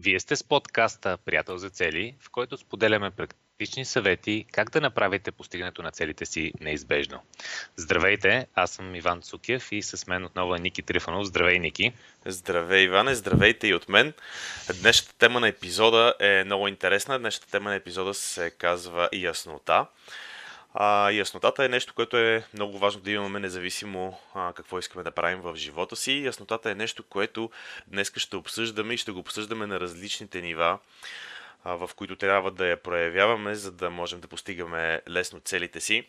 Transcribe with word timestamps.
Вие 0.00 0.20
сте 0.20 0.36
с 0.36 0.44
подкаста 0.44 1.18
Приятел 1.24 1.56
за 1.56 1.70
цели, 1.70 2.14
в 2.20 2.30
който 2.30 2.56
споделяме 2.56 3.10
практични 3.10 3.84
съвети 3.84 4.46
как 4.52 4.70
да 4.70 4.80
направите 4.80 5.32
постигането 5.32 5.82
на 5.82 5.90
целите 5.90 6.26
си 6.26 6.52
неизбежно. 6.60 7.20
Здравейте, 7.76 8.46
аз 8.54 8.70
съм 8.70 8.94
Иван 8.94 9.22
Цукев 9.22 9.72
и 9.72 9.82
с 9.82 10.06
мен 10.06 10.24
отново 10.24 10.54
е 10.54 10.58
Ники 10.58 10.82
Трифанов. 10.82 11.26
Здравей, 11.26 11.58
Ники! 11.58 11.92
Здравей, 12.26 12.82
Иване! 12.84 13.14
Здравейте 13.14 13.68
и 13.68 13.74
от 13.74 13.88
мен! 13.88 14.12
Днешната 14.80 15.14
тема 15.18 15.40
на 15.40 15.48
епизода 15.48 16.14
е 16.20 16.44
много 16.44 16.68
интересна. 16.68 17.18
Днешната 17.18 17.50
тема 17.50 17.70
на 17.70 17.76
епизода 17.76 18.14
се 18.14 18.50
казва 18.50 19.08
яснота. 19.12 19.86
А, 20.80 21.10
яснотата 21.10 21.64
е 21.64 21.68
нещо, 21.68 21.94
което 21.94 22.16
е 22.16 22.44
много 22.54 22.78
важно 22.78 23.00
да 23.00 23.10
имаме, 23.10 23.40
независимо 23.40 24.18
а, 24.34 24.52
какво 24.52 24.78
искаме 24.78 25.04
да 25.04 25.10
правим 25.10 25.40
в 25.40 25.56
живота 25.56 25.96
си. 25.96 26.24
Яснотата 26.24 26.70
е 26.70 26.74
нещо, 26.74 27.02
което 27.02 27.50
днес 27.86 28.12
ще 28.16 28.36
обсъждаме 28.36 28.94
и 28.94 28.96
ще 28.96 29.12
го 29.12 29.18
обсъждаме 29.18 29.66
на 29.66 29.80
различните 29.80 30.40
нива, 30.40 30.78
а, 31.64 31.74
в 31.74 31.90
които 31.96 32.16
трябва 32.16 32.50
да 32.50 32.66
я 32.66 32.82
проявяваме, 32.82 33.54
за 33.54 33.72
да 33.72 33.90
можем 33.90 34.20
да 34.20 34.28
постигаме 34.28 35.00
лесно 35.08 35.40
целите 35.40 35.80
си. 35.80 36.04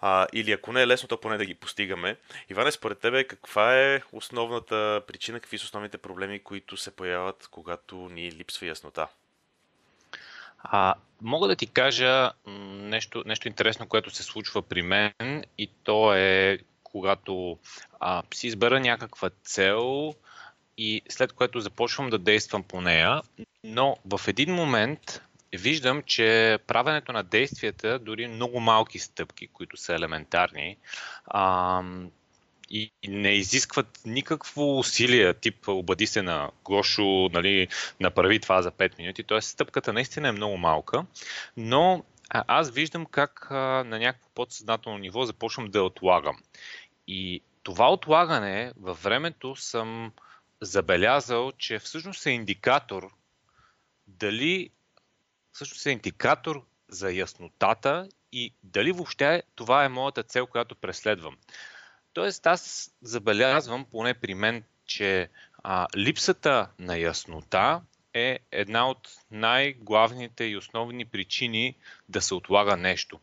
А, 0.00 0.26
или 0.32 0.52
ако 0.52 0.72
не 0.72 0.82
е 0.82 0.86
лесно, 0.86 1.08
то 1.08 1.20
поне 1.20 1.38
да 1.38 1.44
ги 1.44 1.54
постигаме. 1.54 2.16
Иване, 2.50 2.72
според 2.72 2.98
тебе, 2.98 3.24
каква 3.24 3.78
е 3.78 4.02
основната 4.12 5.02
причина, 5.06 5.40
какви 5.40 5.58
са 5.58 5.64
основните 5.64 5.98
проблеми, 5.98 6.38
които 6.38 6.76
се 6.76 6.96
появяват, 6.96 7.48
когато 7.50 7.96
ни 7.96 8.32
липсва 8.32 8.66
яснота? 8.66 9.08
А, 10.58 10.94
мога 11.22 11.48
да 11.48 11.56
ти 11.56 11.66
кажа 11.66 12.32
нещо, 12.46 13.22
нещо 13.26 13.48
интересно, 13.48 13.88
което 13.88 14.10
се 14.10 14.22
случва 14.22 14.62
при 14.62 14.82
мен 14.82 15.44
и 15.58 15.70
то 15.84 16.14
е 16.14 16.58
когато 16.82 17.58
а, 18.00 18.22
си 18.34 18.46
избера 18.46 18.80
някаква 18.80 19.30
цел 19.44 20.14
и 20.78 21.02
след 21.08 21.32
което 21.32 21.60
започвам 21.60 22.10
да 22.10 22.18
действам 22.18 22.62
по 22.62 22.80
нея, 22.80 23.22
но 23.64 23.96
в 24.04 24.20
един 24.28 24.54
момент 24.54 25.22
виждам, 25.52 26.02
че 26.02 26.58
правенето 26.66 27.12
на 27.12 27.22
действията, 27.22 27.98
дори 27.98 28.28
много 28.28 28.60
малки 28.60 28.98
стъпки, 28.98 29.46
които 29.46 29.76
са 29.76 29.94
елементарни, 29.94 30.76
а, 31.26 31.82
и 32.70 32.92
не 33.08 33.30
изискват 33.30 34.00
никакво 34.04 34.78
усилие, 34.78 35.34
тип 35.34 35.68
обади 35.68 36.06
се 36.06 36.22
на 36.22 36.50
Гошо, 36.64 37.28
нали, 37.32 37.68
направи 38.00 38.40
това 38.40 38.62
за 38.62 38.72
5 38.72 38.98
минути. 38.98 39.24
Т.е. 39.24 39.40
стъпката 39.40 39.92
наистина 39.92 40.28
е 40.28 40.32
много 40.32 40.56
малка, 40.56 41.06
но 41.56 42.04
аз 42.30 42.70
виждам 42.70 43.06
как 43.06 43.50
на 43.50 43.84
някакво 43.84 44.28
подсъзнателно 44.34 44.98
ниво 44.98 45.24
започвам 45.24 45.70
да 45.70 45.82
отлагам. 45.82 46.38
И 47.08 47.40
това 47.62 47.92
отлагане 47.92 48.72
във 48.80 49.02
времето 49.02 49.56
съм 49.56 50.12
забелязал, 50.60 51.52
че 51.52 51.78
всъщност 51.78 52.26
е 52.26 52.30
индикатор 52.30 53.10
дали 54.06 54.70
всъщност 55.52 55.86
е 55.86 55.90
индикатор 55.90 56.64
за 56.88 57.12
яснотата 57.12 58.08
и 58.32 58.54
дали 58.62 58.92
въобще 58.92 59.42
това 59.54 59.84
е 59.84 59.88
моята 59.88 60.22
цел, 60.22 60.46
която 60.46 60.74
преследвам. 60.74 61.36
Тоест 62.16 62.46
аз 62.46 62.90
забелязвам, 63.02 63.84
поне 63.84 64.14
при 64.14 64.34
мен, 64.34 64.64
че 64.86 65.28
а, 65.62 65.86
липсата 65.96 66.68
на 66.78 66.98
яснота 66.98 67.80
е 68.14 68.38
една 68.52 68.88
от 68.88 69.08
най-главните 69.30 70.44
и 70.44 70.56
основни 70.56 71.04
причини 71.04 71.76
да 72.08 72.20
се 72.20 72.34
отлага 72.34 72.76
нещо. 72.76 73.20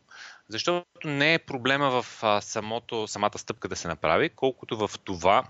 Защото 0.48 1.08
не 1.08 1.34
е 1.34 1.38
проблема 1.38 2.02
в 2.02 2.18
а, 2.22 2.40
самото, 2.40 3.06
самата 3.08 3.38
стъпка 3.38 3.68
да 3.68 3.76
се 3.76 3.88
направи, 3.88 4.28
колкото 4.28 4.76
в 4.76 4.90
това, 5.04 5.44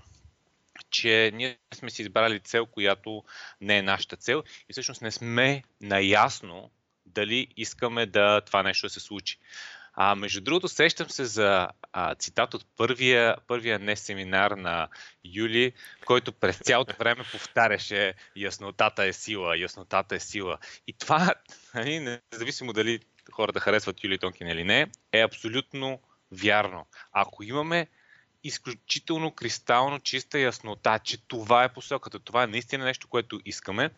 че 0.91 1.31
ние 1.35 1.59
сме 1.75 1.91
си 1.91 2.03
избрали 2.03 2.41
цел, 2.41 2.67
която 2.67 3.25
не 3.61 3.79
е 3.79 3.83
нашата 3.83 4.17
цел 4.17 4.43
и 4.69 4.73
всъщност 4.73 5.03
не 5.03 5.11
сме 5.11 5.63
наясно 5.81 6.71
дали 7.07 7.49
искаме 7.57 8.07
да 8.07 8.41
това 8.41 8.63
нещо 8.63 8.87
да 8.87 8.91
се 8.91 9.01
случи. 9.01 9.39
А, 9.95 10.15
между 10.15 10.41
другото, 10.41 10.69
сещам 10.69 11.11
се 11.11 11.25
за 11.25 11.69
а, 11.93 12.15
цитат 12.15 12.55
от 12.55 12.67
първия, 12.77 13.37
първия 13.47 13.79
не 13.79 13.97
семинар 13.97 14.51
на 14.51 14.89
Юли, 15.25 15.73
който 16.05 16.33
през 16.33 16.59
цялото 16.59 16.97
време 16.99 17.25
повтаряше 17.33 18.15
яснотата 18.37 19.05
е 19.05 19.13
сила, 19.13 19.59
яснотата 19.59 20.15
е 20.15 20.21
сила. 20.21 20.59
И 20.87 20.93
това, 20.93 21.35
нали, 21.75 22.21
независимо 22.33 22.73
дали 22.73 23.01
хората 23.33 23.61
харесват 23.61 24.05
Юли 24.05 24.19
Тонкин 24.19 24.49
или 24.49 24.65
не, 24.65 24.87
е 25.13 25.21
абсолютно 25.21 26.01
вярно. 26.33 26.87
Ако 27.13 27.43
имаме 27.43 27.87
изключително 28.45 29.31
кристално 29.31 30.01
чиста 30.01 30.39
яснота, 30.39 30.99
че 31.05 31.27
това 31.29 31.65
е 31.65 31.73
посоката, 31.73 32.19
това 32.19 32.43
е 32.43 32.47
наистина 32.47 32.85
нещо, 32.85 33.09
което 33.09 33.41
искаме, 33.45 33.91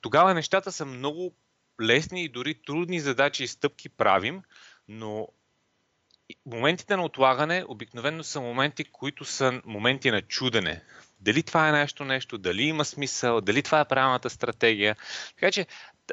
тогава 0.00 0.34
нещата 0.34 0.72
са 0.72 0.84
много 0.84 1.34
лесни 1.82 2.24
и 2.24 2.28
дори 2.28 2.54
трудни 2.54 3.00
задачи 3.00 3.44
и 3.44 3.48
стъпки 3.48 3.88
правим, 3.88 4.42
но 4.88 5.28
моментите 6.46 6.96
на 6.96 7.04
отлагане 7.04 7.64
обикновено 7.68 8.24
са 8.24 8.40
моменти, 8.40 8.84
които 8.84 9.24
са 9.24 9.60
моменти 9.64 10.10
на 10.10 10.22
чудене. 10.22 10.82
Дали 11.20 11.42
това 11.42 11.68
е 11.68 11.72
нещо 11.72 12.04
нещо, 12.04 12.38
дали 12.38 12.62
има 12.62 12.84
смисъл, 12.84 13.40
дали 13.40 13.62
това 13.62 13.80
е 13.80 13.88
правилната 13.88 14.30
стратегия. 14.30 14.96
Така 15.34 15.52
че 15.52 15.66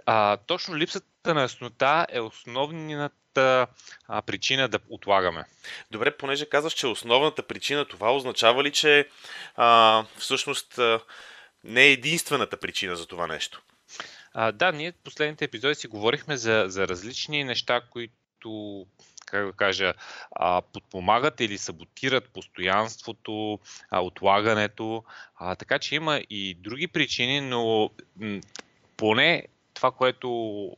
а, 0.05 0.37
точно 0.37 0.77
липсата 0.77 1.33
на 1.33 1.41
яснота 1.41 2.05
е 2.09 2.19
основната 2.19 3.67
а, 4.07 4.21
причина 4.21 4.67
да 4.67 4.79
отлагаме. 4.89 5.45
Добре, 5.91 6.17
понеже 6.17 6.49
казваш, 6.49 6.73
че 6.73 6.87
основната 6.87 7.43
причина, 7.43 7.85
това 7.85 8.15
означава 8.15 8.63
ли, 8.63 8.71
че 8.71 9.09
а, 9.55 10.03
всъщност 10.17 10.77
а, 10.77 10.99
не 11.63 11.83
е 11.83 11.91
единствената 11.91 12.57
причина 12.57 12.95
за 12.95 13.05
това 13.05 13.27
нещо? 13.27 13.61
А, 14.33 14.51
да, 14.51 14.71
ние 14.71 14.91
в 14.91 15.03
последните 15.03 15.45
епизоди 15.45 15.75
си 15.75 15.87
говорихме 15.87 16.37
за, 16.37 16.65
за 16.67 16.87
различни 16.87 17.43
неща, 17.43 17.81
които 17.81 18.13
които, 18.45 18.85
как 19.25 19.45
да 19.45 19.51
кажа, 19.51 19.93
подпомагат 20.73 21.39
или 21.39 21.57
саботират 21.57 22.29
постоянството, 22.29 23.59
отлагането. 23.91 25.03
Така 25.57 25.79
че 25.79 25.95
има 25.95 26.21
и 26.29 26.53
други 26.53 26.87
причини, 26.87 27.41
но 27.41 27.89
поне 28.97 29.47
това, 29.73 29.91
което 29.91 30.29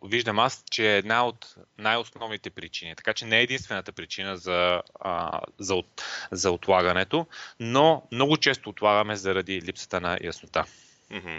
виждам 0.03 0.39
аз, 0.39 0.63
че 0.71 0.93
е 0.93 0.97
една 0.97 1.27
от 1.27 1.55
най-основните 1.77 2.49
причини. 2.49 2.95
Така 2.95 3.13
че 3.13 3.25
не 3.25 3.39
е 3.39 3.43
единствената 3.43 3.91
причина 3.91 4.37
за, 4.37 4.81
за, 5.59 5.83
за 6.31 6.51
отлагането, 6.51 7.27
но 7.59 8.03
много 8.11 8.37
често 8.37 8.69
отлагаме 8.69 9.15
заради 9.15 9.61
липсата 9.61 10.01
на 10.01 10.17
яснота. 10.23 10.65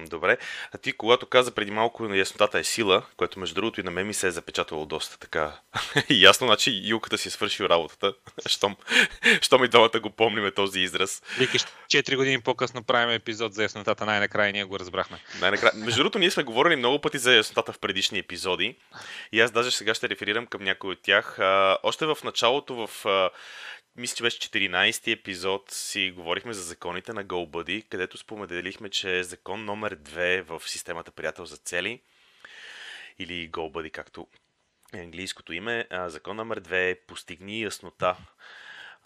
Добре. 0.06 0.38
А 0.72 0.78
ти, 0.78 0.92
когато 0.92 1.26
каза 1.26 1.54
преди 1.54 1.70
малко, 1.70 2.14
яснотата 2.14 2.58
е 2.58 2.64
сила, 2.64 3.02
което 3.16 3.40
между 3.40 3.54
другото 3.54 3.80
и 3.80 3.84
на 3.84 3.90
мен 3.90 4.06
ми 4.06 4.14
се 4.14 4.26
е 4.26 4.30
запечатало 4.30 4.86
доста 4.86 5.18
така. 5.18 5.52
Ясно, 6.10 6.46
значи 6.46 6.80
юлката 6.84 7.18
си 7.18 7.28
е 7.28 7.30
свършил 7.30 7.64
работата. 7.64 8.14
Щом, 8.46 8.76
щом 9.40 9.64
и 9.64 9.68
двамата 9.68 10.00
го 10.02 10.10
помниме 10.10 10.50
този 10.50 10.80
израз. 10.80 11.22
Викаш, 11.38 11.64
4 11.88 12.16
години 12.16 12.40
по-късно 12.40 12.84
правим 12.84 13.14
епизод 13.14 13.54
за 13.54 13.62
яснотата, 13.62 14.06
най-накрая 14.06 14.52
ние 14.52 14.64
го 14.64 14.78
разбрахме. 14.78 15.18
Най-накрая. 15.40 15.72
Между 15.74 16.00
другото, 16.00 16.18
ние 16.18 16.30
сме 16.30 16.42
говорили 16.42 16.76
много 16.76 17.00
пъти 17.00 17.18
за 17.18 17.34
яснотата 17.34 17.72
в 17.72 17.78
предишни 17.78 18.18
епизоди. 18.18 18.76
И 19.32 19.40
аз 19.40 19.50
даже 19.50 19.70
сега 19.70 19.94
ще 19.94 20.08
реферирам 20.08 20.46
към 20.46 20.64
някой 20.64 20.90
от 20.90 21.02
тях. 21.02 21.38
А, 21.38 21.78
още 21.82 22.06
в 22.06 22.18
началото, 22.24 22.86
в 22.86 23.06
мисля, 23.98 24.16
че 24.16 24.22
беше 24.22 24.38
14-ти 24.38 25.12
епизод, 25.12 25.70
си 25.70 26.12
говорихме 26.16 26.52
за 26.52 26.62
законите 26.62 27.12
на 27.12 27.24
GoBuddy, 27.24 27.88
където 27.88 28.18
споменалихме, 28.18 28.88
че 28.88 29.22
закон 29.22 29.64
номер 29.64 29.96
2 29.96 30.42
в 30.42 30.68
системата 30.68 31.10
Приятел 31.10 31.44
за 31.44 31.56
цели, 31.56 32.00
или 33.18 33.50
GoBuddy, 33.50 33.90
както 33.90 34.26
е 34.94 34.98
английското 34.98 35.52
име, 35.52 35.86
закон 35.90 36.36
номер 36.36 36.60
2 36.60 36.90
е 36.90 36.94
постигни 36.94 37.62
яснота. 37.62 38.16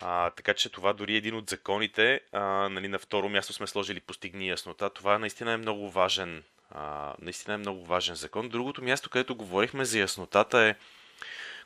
А, 0.01 0.31
така 0.31 0.55
че 0.55 0.71
това 0.71 0.93
дори 0.93 1.15
е 1.15 1.17
един 1.17 1.35
от 1.35 1.51
законите. 1.51 2.21
А, 2.33 2.43
нали, 2.69 2.89
на 2.89 2.99
второ 2.99 3.29
място 3.29 3.53
сме 3.53 3.67
сложили 3.67 4.01
постигни 4.01 4.49
яснота. 4.49 4.91
Това 4.91 5.19
наистина 5.19 5.53
е 5.53 5.57
много 5.57 5.91
важен, 5.91 6.45
а, 6.71 7.15
наистина 7.19 7.55
е 7.55 7.59
много 7.59 7.85
важен 7.85 8.15
закон. 8.15 8.49
Другото 8.49 8.83
място, 8.83 9.11
където 9.11 9.37
говорихме 9.37 9.85
за 9.85 9.99
яснотата 9.99 10.59
е 10.59 10.75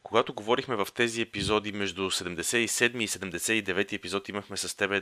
когато 0.06 0.34
говорихме 0.34 0.76
в 0.76 0.88
тези 0.94 1.22
епизоди 1.22 1.72
между 1.72 2.10
77 2.10 3.02
и 3.02 3.08
79 3.08 3.92
епизод, 3.92 4.28
имахме 4.28 4.56
с 4.56 4.76
тебе 4.76 5.00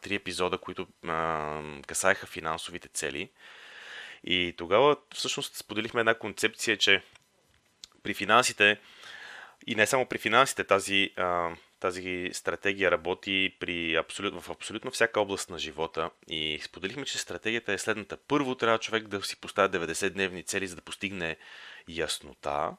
три 0.00 0.14
епизода, 0.14 0.58
които 0.58 0.86
а, 1.06 1.60
касаеха 1.86 2.26
финансовите 2.26 2.88
цели. 2.88 3.30
И 4.24 4.54
тогава 4.56 4.96
всъщност 5.14 5.56
споделихме 5.56 6.00
една 6.00 6.14
концепция, 6.14 6.76
че 6.76 7.02
при 8.02 8.14
финансите, 8.14 8.80
и 9.66 9.74
не 9.74 9.86
само 9.86 10.06
при 10.06 10.18
финансите, 10.18 10.64
тази, 10.64 11.10
а, 11.16 11.50
тази 11.80 12.30
стратегия 12.32 12.90
работи 12.90 13.56
при 13.60 13.94
абсолют, 13.94 14.42
в 14.42 14.50
абсолютно 14.50 14.90
всяка 14.90 15.20
област 15.20 15.50
на 15.50 15.58
живота. 15.58 16.10
И 16.28 16.60
споделихме, 16.62 17.04
че 17.04 17.18
стратегията 17.18 17.72
е 17.72 17.78
следната. 17.78 18.16
Първо 18.16 18.54
трябва 18.54 18.78
човек 18.78 19.08
да 19.08 19.22
си 19.22 19.40
поставя 19.40 19.68
90-дневни 19.68 20.46
цели, 20.46 20.66
за 20.66 20.76
да 20.76 20.82
постигне 20.82 21.36
яснота. 21.88 22.76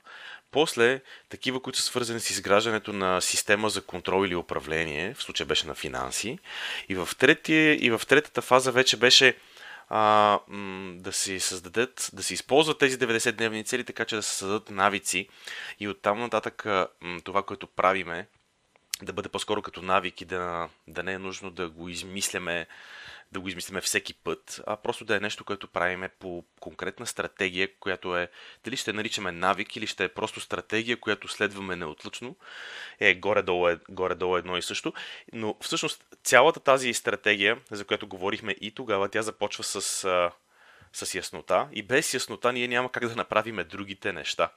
После, 0.51 1.01
такива, 1.29 1.61
които 1.61 1.79
са 1.79 1.85
свързани 1.85 2.19
с 2.19 2.29
изграждането 2.29 2.93
на 2.93 3.21
система 3.21 3.69
за 3.69 3.81
контрол 3.81 4.25
или 4.25 4.35
управление, 4.35 5.13
в 5.13 5.23
случая 5.23 5.47
беше 5.47 5.67
на 5.67 5.75
финанси. 5.75 6.39
И 6.89 6.95
в, 6.95 7.09
третия, 7.17 7.85
и 7.85 7.89
в 7.89 8.01
третата 8.07 8.41
фаза 8.41 8.71
вече 8.71 8.97
беше 8.97 9.37
а, 9.89 10.39
да 10.93 11.13
си 11.13 11.39
създадат, 11.39 12.09
да 12.13 12.23
си 12.23 12.33
използват 12.33 12.79
тези 12.79 12.97
90-дневни 12.97 13.65
цели, 13.65 13.83
така 13.83 14.05
че 14.05 14.15
да 14.15 14.23
се 14.23 14.35
създадат 14.35 14.69
навици 14.69 15.29
и 15.79 15.87
оттам 15.87 16.19
нататък 16.19 16.65
това, 17.23 17.43
което 17.43 17.67
правиме, 17.67 18.27
да 19.01 19.13
бъде 19.13 19.29
по-скоро 19.29 19.61
като 19.61 19.81
навик 19.81 20.21
и 20.21 20.25
да, 20.25 20.69
да 20.87 21.03
не 21.03 21.13
е 21.13 21.19
нужно 21.19 21.51
да 21.51 21.69
го 21.69 21.89
измисляме 21.89 22.67
да 23.31 23.39
го 23.39 23.47
измислиме 23.47 23.81
всеки 23.81 24.13
път, 24.13 24.61
а 24.67 24.75
просто 24.75 25.05
да 25.05 25.15
е 25.15 25.19
нещо, 25.19 25.45
което 25.45 25.67
правиме 25.67 26.09
по 26.09 26.43
конкретна 26.59 27.05
стратегия, 27.05 27.69
която 27.79 28.17
е, 28.17 28.29
дали 28.63 28.77
ще 28.77 28.93
наричаме 28.93 29.31
навик 29.31 29.75
или 29.75 29.87
ще 29.87 30.03
е 30.03 30.09
просто 30.09 30.39
стратегия, 30.39 30.99
която 30.99 31.27
следваме 31.27 31.75
неотлъчно, 31.75 32.35
е 32.99 33.15
горе-долу, 33.15 33.67
е 33.67 33.79
горе-долу 33.89 34.37
едно 34.37 34.57
и 34.57 34.61
също. 34.61 34.93
Но 35.33 35.55
всъщност 35.61 36.05
цялата 36.23 36.59
тази 36.59 36.93
стратегия, 36.93 37.57
за 37.71 37.85
която 37.85 38.07
говорихме 38.07 38.55
и 38.61 38.71
тогава, 38.71 39.09
тя 39.09 39.21
започва 39.21 39.63
с 39.63 40.05
с 40.93 41.15
яснота 41.15 41.67
и 41.71 41.83
без 41.83 42.13
яснота 42.13 42.53
ние 42.53 42.67
няма 42.67 42.91
как 42.91 43.07
да 43.07 43.15
направим 43.15 43.65
другите 43.69 44.13
неща. 44.13 44.49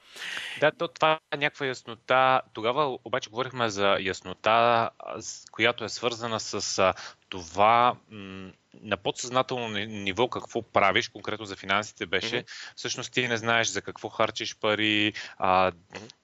Да, 0.59 0.71
то, 0.71 0.87
това 0.87 1.19
е 1.33 1.37
някаква 1.37 1.65
яснота. 1.65 2.41
Тогава 2.53 2.97
обаче 3.03 3.29
говорихме 3.29 3.69
за 3.69 3.97
яснота, 3.99 4.89
която 5.51 5.83
е 5.83 5.89
свързана 5.89 6.39
с 6.39 6.93
това 7.29 7.95
на 8.81 8.97
подсъзнателно 8.97 9.67
ниво 9.77 10.27
какво 10.27 10.61
правиш, 10.61 11.09
конкретно 11.09 11.45
за 11.45 11.55
финансите 11.55 12.05
беше, 12.05 12.35
mm-hmm. 12.35 12.73
всъщност 12.75 13.13
ти 13.13 13.27
не 13.27 13.37
знаеш 13.37 13.67
за 13.67 13.81
какво 13.81 14.09
харчиш 14.09 14.55
пари, 14.55 15.13
а, 15.37 15.71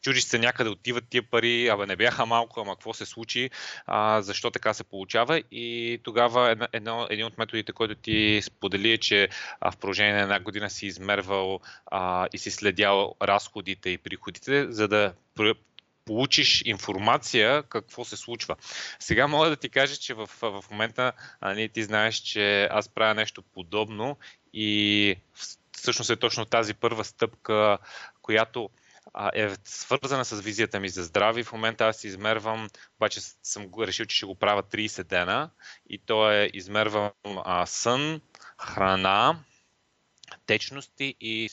чудиш 0.02 0.24
се 0.24 0.40
някъде 0.40 0.70
отиват 0.70 1.04
тия 1.10 1.24
пари, 1.24 1.68
абе 1.68 1.86
не 1.86 1.96
бяха 1.96 2.26
малко, 2.26 2.60
ама 2.60 2.76
какво 2.76 2.94
се 2.94 3.06
случи, 3.06 3.50
а, 3.86 4.22
защо 4.22 4.52
така 4.52 4.74
се 4.74 4.84
получава 4.84 5.44
и 5.52 6.00
тогава 6.04 6.52
едно, 6.52 6.68
едно, 6.74 7.08
един 7.10 7.26
от 7.26 7.38
методите, 7.38 7.72
който 7.72 7.96
ти 7.96 8.42
сподели 8.44 8.92
е, 8.92 8.98
че 8.98 9.30
а, 9.60 9.72
в 9.72 9.78
продължение 9.78 10.14
на 10.14 10.22
една 10.22 10.40
година 10.40 10.70
си 10.70 10.86
измервал 10.86 11.60
а, 11.86 12.28
и 12.34 12.38
си 12.38 12.52
следял 12.52 13.16
разходите 13.22 13.90
и 13.90 13.98
приходите, 13.98 14.72
за 14.72 14.88
да 14.88 15.14
получиш 16.08 16.62
информация 16.66 17.64
какво 17.64 18.06
се 18.06 18.18
случва. 18.18 18.56
Сега 19.00 19.28
мога 19.28 19.50
да 19.50 19.56
ти 19.56 19.70
кажа, 19.70 19.96
че 19.96 20.14
в, 20.14 20.30
в 20.42 20.64
момента 20.72 21.12
ние 21.56 21.70
ти 21.70 21.84
знаеш, 21.84 22.16
че 22.16 22.64
аз 22.72 22.90
правя 22.90 23.14
нещо 23.14 23.42
подобно 23.42 24.18
и 24.54 25.16
всъщност 25.72 26.10
е 26.10 26.16
точно 26.16 26.46
тази 26.46 26.74
първа 26.74 27.04
стъпка, 27.04 27.78
която 28.22 28.70
е 29.34 29.50
свързана 29.66 30.26
с 30.26 30.42
визията 30.42 30.80
ми 30.80 30.90
за 30.90 31.04
здраве. 31.04 31.44
В 31.44 31.52
момента 31.52 31.86
аз 31.86 32.04
измервам, 32.04 32.70
обаче 33.00 33.22
съм 33.44 33.70
решил, 33.80 34.06
че 34.06 34.18
ще 34.18 34.26
го 34.26 34.36
правя 34.36 34.64
30 34.64 35.04
дена 35.04 35.50
и 35.90 35.98
то 35.98 36.32
е 36.32 36.50
измервам 36.54 37.12
а, 37.26 37.66
сън, 37.66 38.22
храна, 38.60 39.40
течности 40.48 41.16
и 41.22 41.50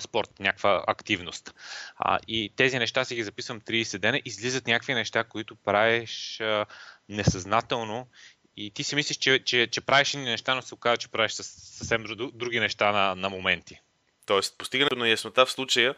спорт, 0.00 0.30
някаква 0.40 0.84
активност. 0.86 1.54
А, 1.96 2.18
и 2.28 2.52
тези 2.56 2.78
неща 2.78 3.04
си 3.04 3.14
ги 3.14 3.22
записвам 3.22 3.60
30 3.60 3.98
дена, 3.98 4.20
излизат 4.24 4.66
някакви 4.66 4.94
неща, 4.94 5.24
които 5.24 5.56
правиш 5.56 6.40
а, 6.40 6.66
несъзнателно 7.08 8.08
и 8.56 8.70
ти 8.70 8.84
си 8.84 8.94
мислиш, 8.94 9.16
че, 9.16 9.44
че, 9.44 9.66
че 9.66 9.80
правиш 9.80 10.14
ни 10.14 10.24
неща, 10.24 10.54
но 10.54 10.62
се 10.62 10.74
оказва, 10.74 10.96
че 10.96 11.08
правиш 11.08 11.32
съвсем 11.32 12.04
други 12.34 12.60
неща 12.60 12.92
на, 12.92 13.14
на 13.14 13.30
моменти. 13.30 13.80
Тоест, 14.26 14.58
постигането 14.58 14.96
на 14.96 15.08
яснота 15.08 15.46
в 15.46 15.50
случая, 15.50 15.94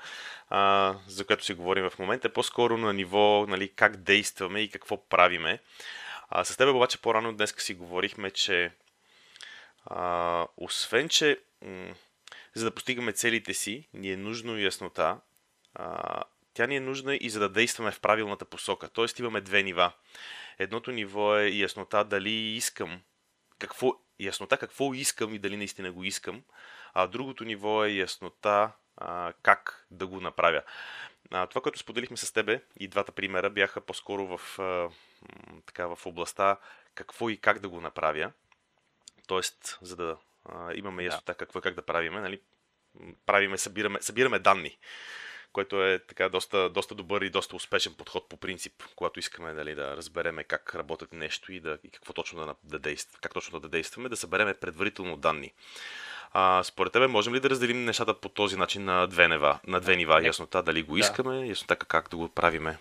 а, 0.51 0.95
за 1.07 1.25
което 1.25 1.45
си 1.45 1.55
говорим 1.55 1.91
в 1.91 1.99
момента, 1.99 2.29
е 2.29 2.33
по-скоро 2.33 2.77
на 2.77 2.93
ниво 2.93 3.47
нали, 3.49 3.69
как 3.77 3.97
действаме 3.97 4.61
и 4.61 4.69
какво 4.69 5.09
правиме. 5.09 5.59
А, 6.29 6.45
с 6.45 6.57
теб 6.57 6.69
обаче 6.69 6.99
по-рано 6.99 7.37
днес 7.37 7.55
си 7.59 7.75
говорихме, 7.75 8.31
че 8.31 8.71
а, 9.87 10.47
освен, 10.57 11.09
че 11.09 11.39
м- 11.63 11.95
за 12.59 12.65
да 12.65 12.75
постигаме 12.75 13.13
целите 13.13 13.55
си, 13.55 13.89
ни 13.95 14.11
е 14.13 14.17
нужно 14.17 14.59
яснота. 14.59 15.21
А, 15.75 16.23
тя 16.55 16.67
ни 16.67 16.77
е 16.77 16.81
нужна 16.81 17.17
и 17.17 17.31
за 17.31 17.41
да 17.41 17.49
действаме 17.49 17.91
в 17.91 18.01
правилната 18.01 18.45
посока. 18.45 18.89
Тоест 18.89 19.19
имаме 19.19 19.41
две 19.41 19.63
нива. 19.63 19.93
Едното 20.59 20.91
ниво 20.91 21.37
е 21.37 21.49
яснота 21.49 22.05
дали 22.05 22.31
искам, 22.31 23.01
какво, 23.59 23.93
яснота 24.21 24.59
какво 24.59 24.95
искам 24.95 25.35
и 25.35 25.39
дали 25.39 25.57
наистина 25.57 25.93
го 25.93 26.05
искам, 26.05 26.43
а 26.95 27.07
другото 27.07 27.45
ниво 27.45 27.85
е 27.85 27.91
яснота 27.91 28.73
а, 28.97 29.33
как 29.43 29.87
да 29.91 30.07
го 30.07 30.21
направя. 30.21 30.63
А, 31.31 31.47
това, 31.47 31.61
което 31.61 31.79
споделихме 31.79 32.17
с 32.17 32.33
тебе 32.33 32.63
и 32.81 32.89
двата 32.89 33.13
примера 33.13 33.51
бяха 33.51 33.81
по-скоро 33.81 34.39
в, 34.39 34.59
а, 34.59 34.91
така, 35.67 35.87
в 35.87 36.07
областта 36.07 36.57
какво 36.95 37.31
и 37.31 37.37
как 37.37 37.59
да 37.59 37.69
го 37.69 37.81
направя. 37.81 38.33
Тоест, 39.27 39.79
за 39.83 39.97
да 39.97 40.17
а, 40.49 40.75
имаме 40.75 41.05
яснота 41.05 41.33
да. 41.33 41.37
какво 41.37 41.61
как 41.61 41.75
да 41.75 41.83
правиме, 41.83 42.21
нали? 42.21 42.41
правиме, 43.27 43.59
събираме, 43.59 43.99
събираме 44.03 44.39
данни, 44.39 44.79
което 45.53 45.85
е 45.85 45.99
така 45.99 46.29
доста, 46.29 46.71
доста 46.71 46.95
добър 46.95 47.23
и 47.23 47.31
доста 47.31 47.57
успешен 47.57 47.95
подход 47.95 48.29
по 48.29 48.37
принцип, 48.37 48.73
когато 48.97 49.19
искаме 49.19 49.53
дали, 49.53 49.75
да 49.75 49.97
разбереме 49.97 50.45
как 50.45 50.75
работят 50.75 51.13
нещо 51.13 51.53
и, 51.53 51.61
да, 51.61 51.79
и 51.85 51.91
какво 51.91 52.13
точно 52.13 52.47
да, 52.47 52.55
да 52.65 52.79
действа, 52.79 53.19
как 53.21 53.35
точно 53.35 53.61
да 53.61 53.69
действаме, 53.69 54.09
да 54.09 54.17
събереме 54.17 54.55
предварително 54.55 55.17
данни. 55.17 55.53
А, 56.33 56.63
според 56.63 56.93
тебе, 56.93 57.07
можем 57.07 57.35
ли 57.35 57.41
да 57.41 57.51
разделим 57.51 57.85
нещата 57.85 58.15
по 58.15 58.29
този 58.29 58.57
начин 58.57 58.85
на 58.85 59.07
две 59.07 59.29
нива, 59.29 59.59
на 59.67 59.81
две 59.81 59.97
нива? 59.97 60.27
Яснота 60.27 60.63
дали 60.63 60.83
го 60.83 60.97
искаме, 60.97 61.39
да. 61.39 61.47
яснота 61.47 61.77
как 61.77 62.09
да 62.09 62.17
го 62.17 62.29
правиме? 62.29 62.79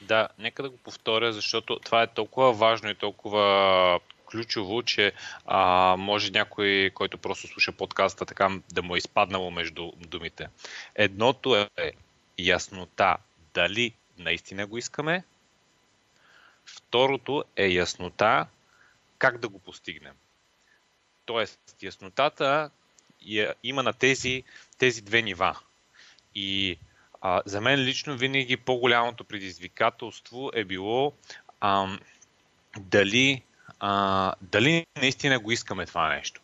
Да, 0.00 0.28
нека 0.38 0.62
да 0.62 0.70
го 0.70 0.76
повторя, 0.76 1.32
защото 1.32 1.78
това 1.78 2.02
е 2.02 2.14
толкова 2.14 2.52
важно 2.52 2.90
и 2.90 2.94
толкова 2.94 4.00
ключово, 4.32 4.82
че 4.82 5.12
а, 5.46 5.96
може 5.98 6.30
някой, 6.30 6.90
който 6.94 7.18
просто 7.18 7.46
слуша 7.46 7.72
подкаста, 7.72 8.26
така 8.26 8.50
да 8.72 8.82
му 8.82 8.94
е 8.94 8.98
изпаднало 8.98 9.50
между 9.50 9.92
думите. 9.96 10.48
Едното 10.94 11.56
е 11.56 11.92
яснота 12.38 13.16
дали 13.54 13.92
наистина 14.18 14.66
го 14.66 14.78
искаме. 14.78 15.24
Второто 16.66 17.44
е 17.56 17.66
яснота 17.66 18.46
как 19.18 19.38
да 19.38 19.48
го 19.48 19.58
постигнем. 19.58 20.14
Тоест, 21.24 21.60
яснотата 21.82 22.70
има 23.62 23.82
на 23.82 23.92
тези, 23.92 24.42
тези 24.78 25.02
две 25.02 25.22
нива. 25.22 25.58
И 26.34 26.78
а, 27.20 27.42
за 27.46 27.60
мен 27.60 27.80
лично 27.80 28.16
винаги 28.16 28.56
по-голямото 28.56 29.24
предизвикателство 29.24 30.50
е 30.54 30.64
било 30.64 31.12
а, 31.60 31.98
дали 32.78 33.42
а, 33.84 34.32
дали 34.40 34.86
наистина 35.00 35.38
го 35.38 35.52
искаме 35.52 35.86
това 35.86 36.08
нещо. 36.08 36.40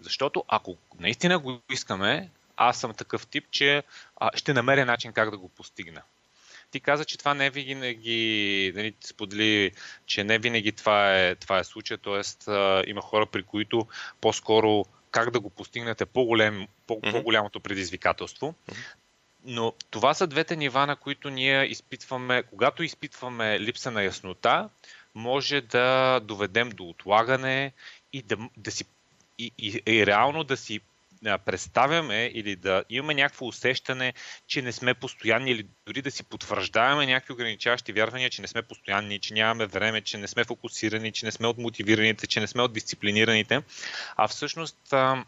Защото 0.00 0.44
ако 0.48 0.76
наистина 1.00 1.38
го 1.38 1.60
искаме, 1.70 2.28
аз 2.56 2.80
съм 2.80 2.94
такъв 2.94 3.26
тип, 3.26 3.44
че 3.50 3.82
а, 4.16 4.30
ще 4.34 4.52
намеря 4.52 4.84
начин 4.84 5.12
как 5.12 5.30
да 5.30 5.38
го 5.38 5.48
постигна. 5.48 6.02
Ти 6.70 6.80
каза, 6.80 7.04
че 7.04 7.18
това 7.18 7.34
не 7.34 7.50
винаги, 7.50 8.72
нали, 8.76 8.94
сподели, 9.04 9.72
че 10.06 10.24
не 10.24 10.38
винаги 10.38 10.72
това 10.72 11.18
е, 11.18 11.34
това 11.34 11.58
е 11.58 11.64
случай, 11.64 11.96
т.е. 11.98 12.20
има 12.90 13.00
хора, 13.00 13.26
при 13.26 13.42
които 13.42 13.86
по-скоро 14.20 14.84
как 15.10 15.30
да 15.30 15.40
го 15.40 15.50
постигнете 15.50 16.06
по-голем, 16.06 16.66
по- 16.86 17.00
по-голямото 17.00 17.60
предизвикателство. 17.60 18.54
Но 19.44 19.72
това 19.90 20.14
са 20.14 20.26
двете 20.26 20.56
нива, 20.56 20.86
на 20.86 20.96
които 20.96 21.30
ние 21.30 21.64
изпитваме, 21.64 22.42
когато 22.42 22.82
изпитваме 22.82 23.60
липса 23.60 23.90
на 23.90 24.02
яснота, 24.02 24.68
може 25.14 25.60
да 25.60 26.20
доведем 26.20 26.70
до 26.70 26.84
отлагане 26.84 27.72
и 28.12 28.22
да, 28.22 28.36
да 28.56 28.70
си 28.70 28.84
и, 29.38 29.50
и, 29.58 29.82
и 29.86 30.06
реално 30.06 30.44
да 30.44 30.56
си 30.56 30.80
представяме 31.44 32.30
или 32.34 32.56
да 32.56 32.84
имаме 32.90 33.14
някакво 33.14 33.46
усещане, 33.46 34.14
че 34.46 34.62
не 34.62 34.72
сме 34.72 34.94
постоянни 34.94 35.50
или 35.50 35.66
дори 35.86 36.02
да 36.02 36.10
си 36.10 36.24
потвърждаваме 36.24 37.06
някакви 37.06 37.32
ограничаващи 37.32 37.92
вярвания, 37.92 38.30
че 38.30 38.42
не 38.42 38.48
сме 38.48 38.62
постоянни, 38.62 39.18
че 39.18 39.34
нямаме 39.34 39.66
време, 39.66 40.00
че 40.00 40.18
не 40.18 40.28
сме 40.28 40.44
фокусирани, 40.44 41.12
че 41.12 41.26
не 41.26 41.32
сме 41.32 41.46
от 41.46 41.58
мотивираните, 41.58 42.26
че 42.26 42.40
не 42.40 42.46
сме 42.46 42.62
от 42.62 42.72
дисциплинираните. 42.72 43.62
А 44.16 44.28
всъщност 44.28 44.92
а, 44.92 45.24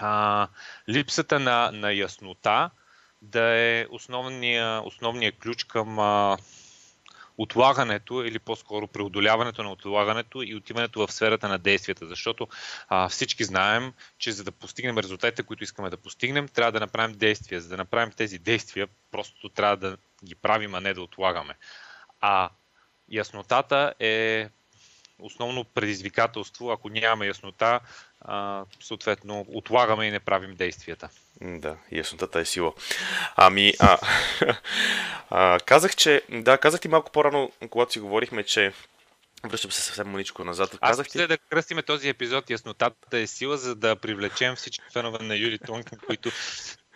а, 0.00 0.48
липсата 0.88 1.40
на, 1.40 1.70
на 1.72 1.92
яснота 1.92 2.70
да 3.22 3.58
е 3.58 3.86
основния, 3.90 4.82
основния 4.84 5.32
ключ 5.32 5.64
към 5.64 5.98
а, 5.98 6.36
отлагането 7.38 8.22
или 8.24 8.38
по-скоро 8.38 8.86
преодоляването 8.86 9.62
на 9.62 9.72
отлагането 9.72 10.42
и 10.42 10.54
отиването 10.54 11.06
в 11.06 11.12
сферата 11.12 11.48
на 11.48 11.58
действията, 11.58 12.06
защото 12.06 12.48
а, 12.88 13.08
всички 13.08 13.44
знаем, 13.44 13.92
че 14.18 14.32
за 14.32 14.44
да 14.44 14.52
постигнем 14.52 14.98
резултатите, 14.98 15.42
които 15.42 15.64
искаме 15.64 15.90
да 15.90 15.96
постигнем, 15.96 16.48
трябва 16.48 16.72
да 16.72 16.80
направим 16.80 17.16
действия. 17.16 17.60
За 17.60 17.68
да 17.68 17.76
направим 17.76 18.12
тези 18.12 18.38
действия, 18.38 18.88
просто 19.10 19.48
трябва 19.48 19.76
да 19.76 19.96
ги 20.24 20.34
правим, 20.34 20.74
а 20.74 20.80
не 20.80 20.94
да 20.94 21.02
отлагаме. 21.02 21.54
А 22.20 22.50
яснотата 23.08 23.94
е 24.00 24.48
основно 25.18 25.64
предизвикателство. 25.64 26.70
Ако 26.70 26.88
нямаме 26.88 27.26
яснота, 27.26 27.80
а, 28.20 28.64
съответно 28.80 29.46
отлагаме 29.48 30.06
и 30.06 30.10
не 30.10 30.20
правим 30.20 30.54
действията. 30.54 31.08
Да, 31.40 31.76
яснотата 31.92 32.40
е 32.40 32.44
сила. 32.44 32.72
Ами, 33.36 33.72
а, 33.80 33.98
а, 35.30 35.58
казах, 35.66 35.96
че, 35.96 36.22
да, 36.30 36.58
казах 36.58 36.80
ти 36.80 36.88
малко 36.88 37.12
по-рано, 37.12 37.52
когато 37.70 37.92
си 37.92 38.00
говорихме, 38.00 38.44
че 38.44 38.72
Връщам 39.44 39.72
се 39.72 39.82
съвсем 39.82 40.08
маничко 40.08 40.44
назад. 40.44 40.78
Аз 40.80 40.90
Казах 40.90 41.08
ти... 41.08 41.26
да 41.26 41.38
кръстиме 41.38 41.82
този 41.82 42.08
епизод 42.08 42.50
Яснотата 42.50 43.18
е 43.18 43.26
сила, 43.26 43.56
за 43.56 43.74
да 43.74 43.96
привлечем 43.96 44.56
всички 44.56 44.84
фенове 44.92 45.24
на 45.24 45.36
Юли 45.36 45.58
Тонкин, 45.58 45.98
които 46.06 46.30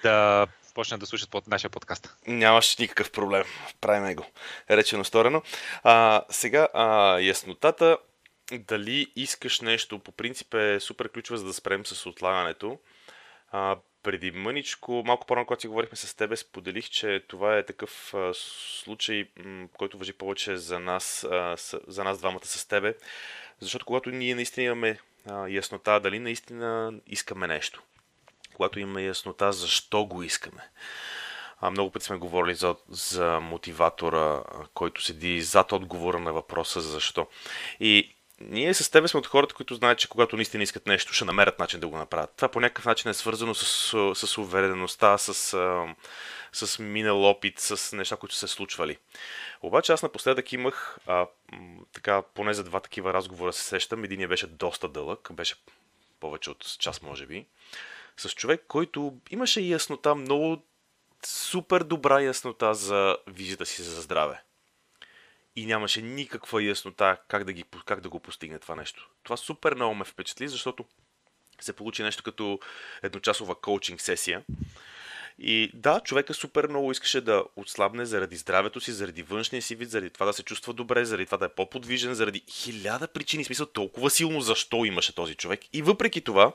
да 0.02 0.46
почнат 0.74 1.00
да 1.00 1.06
слушат 1.06 1.30
под 1.30 1.46
нашия 1.46 1.70
подкаст. 1.70 2.16
Нямаш 2.26 2.76
никакъв 2.76 3.10
проблем. 3.10 3.44
Правиме 3.80 4.14
го. 4.14 4.26
Речено 4.70 5.04
сторено. 5.04 5.42
А, 5.82 6.22
сега, 6.30 6.68
а, 6.74 7.18
яснотата, 7.20 7.98
дали 8.58 9.12
искаш 9.16 9.60
нещо, 9.60 9.98
по 9.98 10.12
принцип 10.12 10.54
е 10.54 10.80
супер 10.80 11.08
ключова, 11.08 11.38
за 11.38 11.44
да 11.44 11.52
спрем 11.52 11.86
с 11.86 12.06
отлагането. 12.06 12.78
А, 13.50 13.76
преди 14.02 14.30
мъничко, 14.30 15.02
малко 15.06 15.26
по-рано, 15.26 15.46
когато 15.46 15.60
си 15.60 15.68
говорихме 15.68 15.96
с 15.96 16.14
тебе, 16.14 16.36
споделих, 16.36 16.90
че 16.90 17.24
това 17.28 17.58
е 17.58 17.66
такъв 17.66 18.14
а, 18.14 18.32
случай, 18.34 19.28
м- 19.44 19.68
който 19.78 19.98
въжи 19.98 20.12
повече 20.12 20.56
за 20.56 20.78
нас, 20.78 21.24
а, 21.24 21.56
с, 21.56 21.80
за 21.86 22.04
нас 22.04 22.18
двамата 22.18 22.44
с 22.44 22.68
тебе. 22.68 22.94
Защото 23.60 23.86
когато 23.86 24.10
ние 24.10 24.34
наистина 24.34 24.64
имаме 24.64 24.98
а, 25.30 25.48
яснота 25.48 26.00
дали 26.00 26.18
наистина 26.18 26.92
искаме 27.06 27.46
нещо, 27.46 27.82
когато 28.54 28.80
имаме 28.80 29.02
яснота 29.02 29.52
защо 29.52 30.04
го 30.04 30.22
искаме. 30.22 30.70
А, 31.60 31.70
много 31.70 31.90
пъти 31.90 32.04
сме 32.04 32.16
говорили 32.16 32.54
за, 32.54 32.76
за 32.88 33.40
мотиватора, 33.40 34.42
който 34.74 35.02
седи 35.02 35.42
зад 35.42 35.72
отговора 35.72 36.18
на 36.18 36.32
въпроса 36.32 36.80
защо. 36.80 37.26
И 37.80 38.14
ние 38.48 38.74
с 38.74 38.90
тебе 38.90 39.08
сме 39.08 39.18
от 39.18 39.26
хората, 39.26 39.54
които 39.54 39.74
знаят, 39.74 39.98
че 39.98 40.08
когато 40.08 40.36
наистина 40.36 40.62
искат 40.62 40.86
нещо, 40.86 41.12
ще 41.12 41.24
намерят 41.24 41.58
начин 41.58 41.80
да 41.80 41.88
го 41.88 41.96
направят. 41.96 42.32
Това 42.36 42.48
по 42.48 42.60
някакъв 42.60 42.84
начин 42.84 43.10
е 43.10 43.14
свързано 43.14 43.54
с, 43.54 43.94
с 44.14 44.38
увереността, 44.38 45.18
с, 45.18 45.34
с 46.52 46.78
минал 46.78 47.24
опит, 47.24 47.58
с 47.58 47.96
неща, 47.96 48.16
които 48.16 48.34
се 48.34 48.48
случвали. 48.48 48.98
Обаче 49.62 49.92
аз 49.92 50.02
напоследък 50.02 50.52
имах, 50.52 50.98
а, 51.06 51.26
така, 51.92 52.22
поне 52.22 52.54
за 52.54 52.64
два 52.64 52.80
такива 52.80 53.14
разговора 53.14 53.52
се 53.52 53.62
сещам. 53.62 54.04
Единият 54.04 54.28
беше 54.28 54.46
доста 54.46 54.88
дълъг, 54.88 55.28
беше 55.32 55.54
повече 56.20 56.50
от 56.50 56.76
час, 56.78 57.02
може 57.02 57.26
би, 57.26 57.46
с 58.16 58.30
човек, 58.30 58.64
който 58.68 59.14
имаше 59.30 59.60
яснота, 59.60 60.14
много 60.14 60.66
супер 61.26 61.82
добра 61.82 62.20
яснота 62.20 62.74
за 62.74 63.16
визията 63.26 63.66
си 63.66 63.82
за 63.82 64.00
здраве 64.00 64.42
и 65.56 65.66
нямаше 65.66 66.02
никаква 66.02 66.62
яснота 66.62 67.16
как 67.28 67.44
да, 67.44 67.52
ги, 67.52 67.64
как 67.86 68.00
да 68.00 68.08
го 68.08 68.20
постигне 68.20 68.58
това 68.58 68.74
нещо. 68.74 69.10
Това 69.22 69.36
супер 69.36 69.74
много 69.74 69.94
ме 69.94 70.04
впечатли, 70.04 70.48
защото 70.48 70.84
се 71.60 71.72
получи 71.72 72.02
нещо 72.02 72.22
като 72.22 72.58
едночасова 73.02 73.60
коучинг 73.60 74.00
сесия. 74.00 74.42
И 75.38 75.70
да, 75.74 76.00
човека 76.00 76.34
супер 76.34 76.68
много 76.68 76.92
искаше 76.92 77.20
да 77.20 77.44
отслабне 77.56 78.04
заради 78.04 78.36
здравето 78.36 78.80
си, 78.80 78.92
заради 78.92 79.22
външния 79.22 79.62
си 79.62 79.74
вид, 79.74 79.90
заради 79.90 80.10
това 80.10 80.26
да 80.26 80.32
се 80.32 80.42
чувства 80.42 80.72
добре, 80.72 81.04
заради 81.04 81.26
това 81.26 81.38
да 81.38 81.44
е 81.44 81.48
по-подвижен, 81.48 82.14
заради 82.14 82.44
хиляда 82.50 83.08
причини, 83.08 83.44
смисъл 83.44 83.66
толкова 83.66 84.10
силно 84.10 84.40
защо 84.40 84.84
имаше 84.84 85.14
този 85.14 85.34
човек. 85.34 85.60
И 85.72 85.82
въпреки 85.82 86.20
това, 86.20 86.52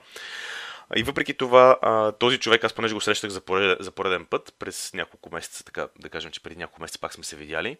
и 0.95 1.03
въпреки 1.03 1.33
това, 1.33 1.77
този 2.19 2.37
човек, 2.37 2.63
аз 2.63 2.73
понеже 2.73 2.93
го 2.93 3.01
срещах 3.01 3.29
за 3.29 3.41
пореден, 3.41 3.77
за 3.79 3.91
пореден 3.91 4.25
път, 4.25 4.53
през 4.59 4.93
няколко 4.93 5.33
месеца, 5.33 5.63
така 5.63 5.87
да 5.99 6.09
кажем, 6.09 6.31
че 6.31 6.43
преди 6.43 6.55
няколко 6.55 6.81
месеца 6.81 6.99
пак 6.99 7.13
сме 7.13 7.23
се 7.23 7.35
видяли, 7.35 7.77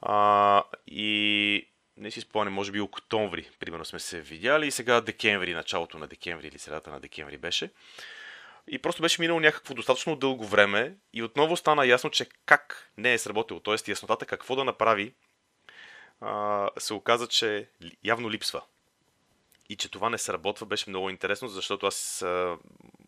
а, 0.00 0.62
и 0.86 1.68
не 1.96 2.10
си 2.10 2.20
спомням, 2.20 2.54
може 2.54 2.72
би 2.72 2.80
октомври, 2.80 3.50
примерно 3.60 3.84
сме 3.84 3.98
се 3.98 4.20
видяли 4.20 4.66
и 4.66 4.70
сега 4.70 5.00
декември, 5.00 5.54
началото 5.54 5.98
на 5.98 6.06
декември 6.06 6.46
или 6.46 6.58
средата 6.58 6.90
на 6.90 7.00
декември 7.00 7.38
беше. 7.38 7.70
И 8.68 8.78
просто 8.78 9.02
беше 9.02 9.20
минало 9.20 9.40
някакво 9.40 9.74
достатъчно 9.74 10.16
дълго 10.16 10.44
време 10.44 10.94
и 11.12 11.22
отново 11.22 11.56
стана 11.56 11.86
ясно, 11.86 12.10
че 12.10 12.26
как 12.46 12.92
не 12.96 13.12
е 13.12 13.18
сработило, 13.18 13.60
т.е. 13.60 13.90
яснотата 13.90 14.26
какво 14.26 14.56
да 14.56 14.64
направи, 14.64 15.14
а, 16.20 16.68
се 16.78 16.94
оказа, 16.94 17.26
че 17.28 17.68
явно 18.04 18.30
липсва 18.30 18.62
и 19.68 19.76
че 19.76 19.90
това 19.90 20.10
не 20.10 20.18
сработва, 20.18 20.66
беше 20.66 20.90
много 20.90 21.10
интересно, 21.10 21.48
защото 21.48 21.86
аз 21.86 22.22
а, 22.22 22.58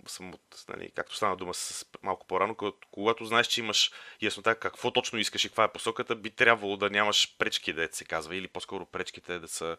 съм 0.07 0.35
от, 0.35 0.65
нали, 0.69 0.91
както 0.95 1.17
стана 1.17 1.37
дума 1.37 1.55
с 1.55 1.87
малко 2.03 2.27
по-рано, 2.27 2.57
когато 2.91 3.25
знаеш, 3.25 3.47
че 3.47 3.61
имаш 3.61 3.93
яснота 4.23 4.55
какво 4.55 4.91
точно 4.91 5.19
искаш 5.19 5.45
и 5.45 5.49
каква 5.49 5.65
е 5.65 5.73
посоката, 5.73 6.17
би 6.17 6.31
трябвало 6.31 6.77
да 6.77 6.91
нямаш 6.91 7.37
пречки, 7.38 7.73
да 7.73 7.88
се 7.93 8.05
казва, 8.05 8.37
или 8.37 8.49
по-скоро 8.49 8.87
пречките 8.87 9.38
да 9.38 9.49
са 9.49 9.77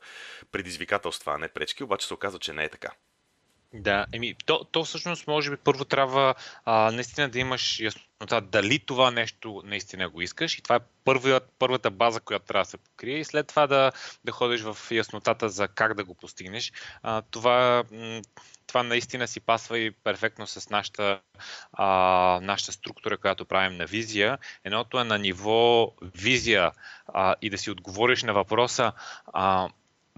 предизвикателства, 0.52 1.34
а 1.34 1.38
не 1.38 1.48
пречки, 1.48 1.84
обаче 1.84 2.08
се 2.08 2.14
оказа, 2.14 2.40
че 2.40 2.54
не 2.54 2.64
е 2.64 2.70
така. 2.70 2.90
Да, 3.74 4.06
еми, 4.14 4.36
то, 4.46 4.64
то 4.64 4.84
всъщност 4.84 5.28
може 5.28 5.52
би 5.52 5.58
първо 5.58 5.86
трябва 5.86 6.36
а, 6.66 6.92
наистина 6.92 7.30
да 7.30 7.40
имаш 7.40 7.80
яснота 7.80 8.42
дали 8.42 8.80
това 8.80 9.12
нещо 9.12 9.62
наистина 9.66 10.10
го 10.10 10.22
искаш 10.22 10.58
и 10.58 10.62
това 10.62 10.76
е 10.76 10.80
първият, 11.06 11.54
първата 11.60 11.92
база, 11.92 12.20
която 12.20 12.46
трябва 12.46 12.64
да 12.64 12.70
се 12.70 12.78
покрие 12.78 13.18
и 13.18 13.26
след 13.26 13.48
това 13.48 13.68
да, 13.68 13.92
да 14.26 14.32
ходиш 14.32 14.62
в 14.62 14.78
яснотата 14.92 15.50
за 15.50 15.68
как 15.68 15.94
да 15.94 16.04
го 16.04 16.16
постигнеш. 16.16 16.72
А, 17.04 17.22
това, 17.22 17.84
това 18.68 18.84
наистина 18.84 19.28
си 19.28 19.40
пасва 19.40 19.80
и 19.80 19.92
перфектно 19.92 20.48
с 20.48 20.70
нашата, 20.70 21.22
а, 21.74 22.40
нашата 22.44 22.72
структура, 22.72 23.18
която 23.18 23.46
правим 23.46 23.78
на 23.78 23.86
визия. 23.86 24.38
Едното 24.64 25.00
е 25.00 25.04
на 25.04 25.18
ниво 25.18 25.92
визия 26.16 26.72
а, 27.08 27.36
и 27.42 27.50
да 27.50 27.58
си 27.58 27.72
отговориш 27.72 28.24
на 28.24 28.34
въпроса 28.34 28.92
а, 29.34 29.70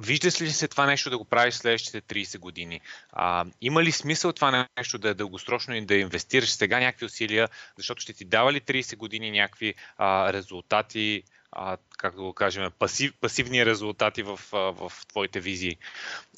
Виждаш 0.02 0.42
ли 0.42 0.50
се 0.50 0.68
това 0.68 0.86
нещо 0.86 1.10
да 1.10 1.18
го 1.18 1.26
правиш 1.26 1.54
следващите 1.54 2.02
30 2.02 2.40
години? 2.40 2.82
А, 3.12 3.46
има 3.62 3.84
ли 3.84 3.92
смисъл 3.92 4.34
това 4.34 4.68
нещо 4.78 4.98
да 4.98 5.10
е 5.10 5.14
дългосрочно 5.14 5.76
и 5.76 5.86
да 5.86 5.96
инвестираш 5.96 6.50
сега 6.50 6.80
някакви 6.80 7.06
усилия, 7.06 7.50
защото 7.78 8.02
ще 8.02 8.14
ти 8.14 8.26
дава 8.26 8.54
ли 8.54 8.62
30 8.62 8.96
години 8.96 9.32
някакви 9.32 9.76
а, 9.98 10.34
резултати, 10.34 11.24
а, 11.52 11.78
как 11.98 12.16
да 12.16 12.22
го 12.22 12.34
кажем, 12.34 12.72
пасив, 12.80 13.14
пасивни 13.22 13.66
резултати 13.66 14.24
в, 14.24 14.40
а, 14.54 14.58
в 14.58 14.92
твоите 15.08 15.40
визии? 15.40 15.78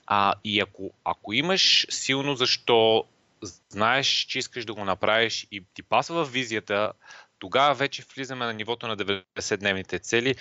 А, 0.08 0.34
и 0.44 0.60
ако, 0.60 0.92
ако 1.06 1.34
имаш 1.34 1.88
силно 1.90 2.36
защо, 2.36 3.06
знаеш, 3.70 4.08
че 4.08 4.40
искаш 4.40 4.66
да 4.66 4.74
го 4.74 4.86
направиш 4.86 5.48
и 5.52 5.64
ти 5.74 5.84
пасва 5.84 6.26
в 6.26 6.32
визията, 6.32 6.92
тогава 7.44 7.74
вече 7.74 8.04
влизаме 8.16 8.46
на 8.46 8.54
нивото 8.54 8.88
на 8.88 8.98
90-дневните 8.98 10.02
цели 10.02 10.36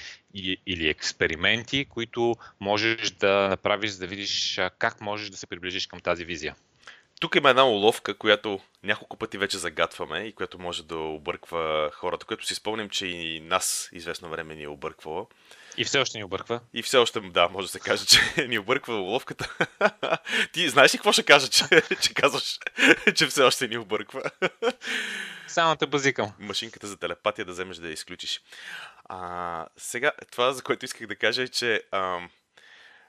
или 0.66 0.88
експерименти, 0.88 1.84
които 1.84 2.34
можеш 2.60 3.10
да 3.10 3.48
направиш, 3.48 3.90
за 3.90 3.98
да 3.98 4.06
видиш 4.06 4.60
как 4.78 5.00
можеш 5.00 5.30
да 5.30 5.36
се 5.36 5.46
приближиш 5.46 5.86
към 5.86 6.00
тази 6.00 6.24
визия. 6.24 6.54
Тук 7.22 7.34
има 7.34 7.50
една 7.50 7.68
уловка, 7.68 8.14
която 8.14 8.60
няколко 8.82 9.16
пъти 9.16 9.38
вече 9.38 9.58
загатваме 9.58 10.18
и 10.18 10.32
която 10.32 10.58
може 10.58 10.84
да 10.84 10.96
обърква 10.96 11.90
хората, 11.94 12.26
което 12.26 12.46
си 12.46 12.54
спомням, 12.54 12.88
че 12.88 13.06
и 13.06 13.40
нас 13.40 13.88
известно 13.92 14.28
време 14.28 14.54
ни 14.54 14.62
е 14.62 14.68
обърквала. 14.68 15.26
И 15.76 15.84
все 15.84 15.98
още 15.98 16.18
ни 16.18 16.24
обърква. 16.24 16.60
И 16.74 16.82
все 16.82 16.98
още, 16.98 17.20
да, 17.20 17.48
може 17.48 17.66
да 17.66 17.72
се 17.72 17.80
каже, 17.80 18.06
че 18.06 18.46
ни 18.48 18.58
обърква 18.58 18.94
уловката. 18.94 19.56
Ти 20.52 20.68
знаеш 20.68 20.94
ли 20.94 20.98
какво 20.98 21.12
ще 21.12 21.22
кажа, 21.22 21.48
че, 21.48 21.64
че 22.00 22.14
казваш, 22.14 22.58
че 23.14 23.26
все 23.26 23.42
още 23.42 23.68
ни 23.68 23.78
обърква? 23.78 24.22
Само 25.46 25.76
те 25.76 25.86
базикам. 25.86 26.32
Машинката 26.38 26.86
за 26.86 26.96
телепатия 26.96 27.44
да 27.44 27.52
вземеш 27.52 27.76
да 27.76 27.86
я 27.86 27.92
изключиш. 27.92 28.40
А, 29.04 29.66
сега, 29.76 30.12
това, 30.30 30.52
за 30.52 30.62
което 30.62 30.84
исках 30.84 31.06
да 31.06 31.16
кажа 31.16 31.42
е, 31.42 31.48
че 31.48 31.82
а, 31.90 32.20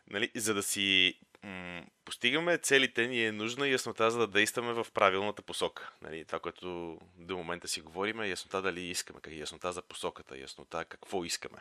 нали, 0.10 0.32
за 0.36 0.54
да 0.54 0.64
си 0.64 1.18
м- 1.44 1.84
постигаме 2.06 2.58
целите, 2.58 3.08
ни 3.08 3.26
е 3.26 3.32
нужна 3.32 3.68
яснота, 3.68 4.12
за 4.12 4.20
да 4.20 4.28
действаме 4.28 4.74
в 4.74 4.88
правилната 4.94 5.42
посока. 5.42 5.92
Нали, 6.02 6.26
това, 6.26 6.40
което 6.40 7.00
до 7.18 7.38
момента 7.38 7.68
си 7.68 7.82
говорим, 7.82 8.22
е 8.22 8.28
яснота 8.28 8.62
дали 8.62 8.82
искаме, 8.82 9.20
яснота 9.32 9.72
за 9.72 9.82
посоката, 9.82 10.38
яснота 10.38 10.86
какво 10.86 11.24
искаме. 11.24 11.58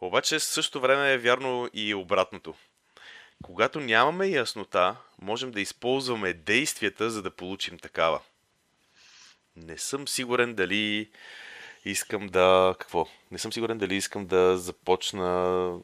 Обаче 0.00 0.40
същото 0.40 0.80
време 0.80 1.12
е 1.12 1.18
вярно 1.18 1.70
и 1.74 1.94
обратното. 1.94 2.54
Когато 3.42 3.80
нямаме 3.80 4.26
яснота, 4.26 4.96
можем 5.18 5.50
да 5.50 5.60
използваме 5.60 6.32
действията, 6.32 7.10
за 7.10 7.22
да 7.22 7.30
получим 7.30 7.78
такава. 7.78 8.20
Не 9.56 9.78
съм 9.78 10.08
сигурен 10.08 10.54
дали 10.54 11.10
искам 11.84 12.26
да... 12.26 12.74
Какво? 12.78 13.06
Не 13.30 13.38
съм 13.38 13.52
сигурен 13.52 13.78
дали 13.78 13.94
искам 13.94 14.26
да 14.26 14.58
започна 14.58 15.78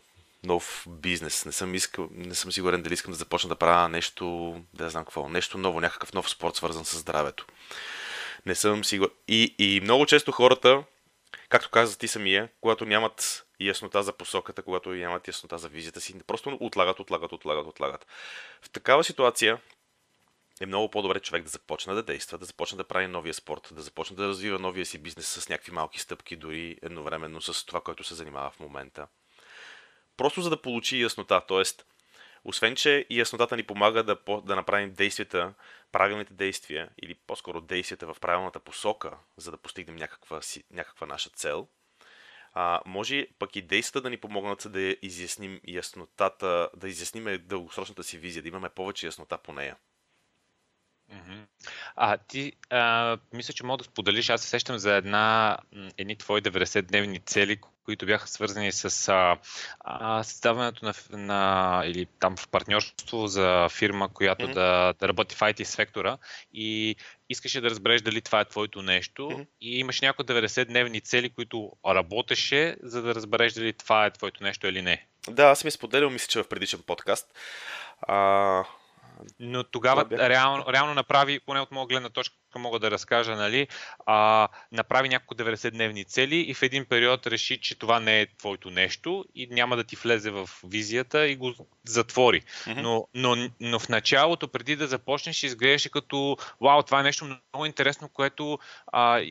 нов 0.49 0.87
бизнес. 0.89 1.45
Не 1.45 1.53
съм, 1.53 1.75
искал, 1.75 2.09
не 2.11 2.35
съм 2.35 2.53
сигурен 2.53 2.83
дали 2.83 2.95
искам 2.95 3.13
да 3.13 3.19
започна 3.19 3.49
да 3.49 3.57
правя 3.57 3.89
нещо, 3.89 4.57
да 4.75 4.91
знам 4.91 5.05
какво, 5.05 5.29
нещо 5.29 5.59
ново, 5.59 5.81
някакъв 5.81 6.13
нов 6.13 6.31
спорт, 6.31 6.57
свързан 6.57 6.85
с 6.85 6.99
здравето. 6.99 7.47
Не 8.47 8.55
съм 8.55 8.85
сигурен. 8.85 9.15
И, 9.29 9.55
и 9.59 9.81
много 9.81 10.07
често 10.07 10.33
хората, 10.33 10.85
както 11.49 11.71
каза 11.71 11.99
ти 11.99 12.09
самия, 12.09 12.49
когато 12.61 12.85
нямат 12.85 13.47
яснота 13.61 14.03
за 14.03 14.13
посоката, 14.13 14.63
когато 14.63 14.91
нямат 14.91 15.29
яснота 15.29 15.59
за 15.59 15.69
визията 15.69 16.01
си, 16.01 16.15
просто 16.27 16.59
отлагат, 16.61 17.01
отлагат, 17.01 17.33
отлагат, 17.33 17.67
отлагат. 17.67 18.07
В 18.63 18.71
такава 18.71 19.05
ситуация 19.05 19.61
е 20.61 20.67
много 20.67 20.91
по-добре 20.91 21.21
човек 21.21 21.43
да 21.43 21.49
започне 21.51 21.95
да 21.95 22.03
действа, 22.03 22.39
да 22.39 22.45
започне 22.45 22.77
да 22.77 22.85
прави 22.85 23.07
новия 23.07 23.35
спорт, 23.35 23.69
да 23.73 23.83
започне 23.83 24.17
да 24.17 24.29
развива 24.29 24.59
новия 24.59 24.87
си 24.87 24.99
бизнес 24.99 25.29
с 25.29 25.49
някакви 25.49 25.73
малки 25.73 26.01
стъпки, 26.01 26.37
дори 26.37 26.79
едновременно 26.83 27.43
с 27.43 27.67
това, 27.67 27.81
което 27.81 28.05
се 28.05 28.15
занимава 28.15 28.51
в 28.51 28.61
момента. 28.61 29.07
Просто 30.19 30.43
за 30.43 30.51
да 30.51 30.63
получи 30.63 31.03
яснота, 31.03 31.41
т.е. 31.49 31.63
освен, 32.45 32.77
че 32.77 33.07
яснотата 33.11 33.57
ни 33.57 33.63
помага 33.63 34.03
да, 34.03 34.17
да 34.45 34.57
направим 34.57 34.93
действията, 34.93 35.55
правилните 35.93 36.35
действия, 36.35 36.89
или 37.03 37.15
по-скоро 37.15 37.61
действията 37.61 38.15
в 38.15 38.21
правилната 38.21 38.61
посока, 38.61 39.11
за 39.37 39.51
да 39.51 39.57
постигнем 39.57 39.97
някаква, 39.97 40.41
някаква 40.71 41.07
наша 41.07 41.31
цел– 41.31 41.69
а, 42.61 42.81
може 42.87 43.27
пък 43.39 43.57
и 43.57 43.63
действията 43.63 44.01
да 44.01 44.11
ни 44.11 44.17
помогнат 44.17 44.67
да 44.73 44.97
изясним 45.03 45.61
яснотата, 45.69 46.69
да 46.77 46.89
изясним 46.89 47.39
дългосрочната 47.47 48.03
си 48.03 48.19
визия, 48.19 48.43
да 48.43 48.49
имаме 48.49 48.69
повече 48.69 49.07
яснота 49.07 49.39
по 49.39 49.53
нея. 49.53 49.77
А 51.97 52.17
ти, 52.17 52.53
а, 52.71 53.17
мисля, 53.33 53.55
че 53.55 53.67
мога 53.67 53.79
да 53.79 53.85
споделиш, 53.85 54.31
аз 54.31 54.43
се 54.43 54.49
сещам 54.49 54.79
за 54.79 54.95
една, 54.95 55.57
едни 55.99 56.17
твои 56.17 56.43
90-дневни 56.43 57.25
цели, 57.27 57.61
които 57.85 58.07
бяха 58.07 58.29
свързани 58.29 58.73
с 58.73 59.09
а, 59.09 59.39
а, 59.81 60.23
създаването 60.23 60.85
на, 60.85 60.95
на, 61.11 61.83
или 61.87 62.07
там 62.21 62.37
в 62.37 62.49
партньорство 62.49 63.27
за 63.27 63.69
фирма, 63.69 64.09
която 64.09 64.47
mm-hmm. 64.47 64.55
да, 64.55 64.95
да 65.01 65.09
работи 65.09 65.35
в 65.35 65.41
IT 65.41 65.63
сектора 65.63 66.19
и 66.53 66.97
искаше 67.29 67.61
да 67.61 67.71
разбереш 67.71 68.03
дали 68.03 68.21
това 68.21 68.41
е 68.41 68.45
твоето 68.45 68.83
нещо 68.83 69.23
mm-hmm. 69.23 69.47
и 69.61 69.79
имаш 69.79 70.01
някои 70.01 70.25
90-дневни 70.25 71.05
цели, 71.05 71.31
които 71.31 71.73
работеше, 71.87 72.77
за 72.83 73.03
да 73.03 73.15
разбереш 73.15 73.53
дали 73.53 73.73
това 73.73 74.07
е 74.07 74.11
твоето 74.11 74.43
нещо 74.43 74.67
или 74.67 74.83
не. 74.83 75.07
Да, 75.29 75.45
аз 75.45 75.65
ми 75.65 75.71
споделял, 75.71 76.11
мисля, 76.11 76.27
че 76.29 76.43
в 76.43 76.49
предишен 76.49 76.81
подкаст. 76.87 77.27
А, 78.01 78.65
но 79.41 79.65
тогава 79.65 80.07
реално, 80.11 80.65
реално 80.73 80.95
направи, 80.95 81.41
поне 81.41 81.61
от 81.61 81.71
моя 81.71 81.87
гледна 81.87 82.09
точка 82.09 82.37
мога 82.57 82.79
да 82.79 82.91
разкажа, 82.91 83.37
нали, 83.37 83.69
а, 84.07 84.49
направи 84.73 85.09
няколко 85.09 85.35
90-дневни 85.35 86.07
цели 86.07 86.37
и 86.37 86.55
в 86.55 86.63
един 86.63 86.85
период 86.85 87.27
реши, 87.27 87.61
че 87.61 87.79
това 87.79 88.01
не 88.01 88.21
е 88.21 88.27
твоето 88.27 88.71
нещо 88.71 89.25
и 89.35 89.47
няма 89.51 89.77
да 89.77 89.85
ти 89.85 89.97
влезе 89.97 90.31
в 90.31 90.51
визията 90.65 91.29
и 91.29 91.37
го 91.37 91.55
затвори. 91.85 92.41
Mm-hmm. 92.41 92.83
Но, 92.83 93.09
но, 93.15 93.49
но 93.61 93.79
в 93.79 93.89
началото, 93.89 94.49
преди 94.49 94.77
да 94.77 94.87
започнеш, 94.87 95.43
изглеждаше 95.43 95.91
като 95.91 96.37
вау, 96.61 96.83
това 96.83 97.01
е 97.01 97.03
нещо 97.03 97.25
много 97.25 97.67
интересно, 97.67 98.09
което 98.09 98.59
а, 98.87 99.23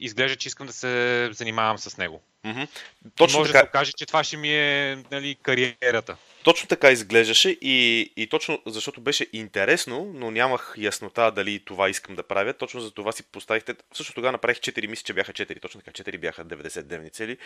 изглежда, 0.00 0.36
че 0.36 0.48
искам 0.48 0.66
да 0.66 0.72
се 0.72 1.28
занимавам 1.32 1.78
с 1.78 1.96
него. 1.96 2.22
Mm-hmm. 2.44 2.68
Точно 3.16 3.38
може 3.38 3.52
така... 3.52 3.64
да 3.64 3.70
каже, 3.70 3.92
че 3.92 4.06
това 4.06 4.24
ще 4.24 4.36
ми 4.36 4.54
е 4.54 5.04
нали, 5.10 5.36
кариерата. 5.42 6.16
Точно 6.46 6.68
така 6.68 6.90
изглеждаше 6.90 7.50
и, 7.50 8.12
и 8.16 8.28
точно 8.28 8.62
защото 8.66 9.00
беше 9.00 9.26
интересно, 9.32 10.10
но 10.14 10.30
нямах 10.30 10.74
яснота 10.78 11.30
дали 11.30 11.64
това 11.64 11.88
искам 11.88 12.16
да 12.16 12.22
правя. 12.22 12.52
Точно 12.52 12.80
за 12.80 12.90
това 12.90 13.12
си 13.12 13.22
поставихте. 13.22 13.74
Също 13.94 14.14
тогава 14.14 14.32
направих 14.32 14.56
4 14.56 14.86
мисля, 14.86 15.02
че 15.04 15.12
бяха 15.12 15.32
4. 15.32 15.62
Точно 15.62 15.80
така, 15.80 16.02
4 16.02 16.18
бяха 16.18 16.44
90 16.44 16.82
дневни 16.82 17.10
цели. 17.10 17.38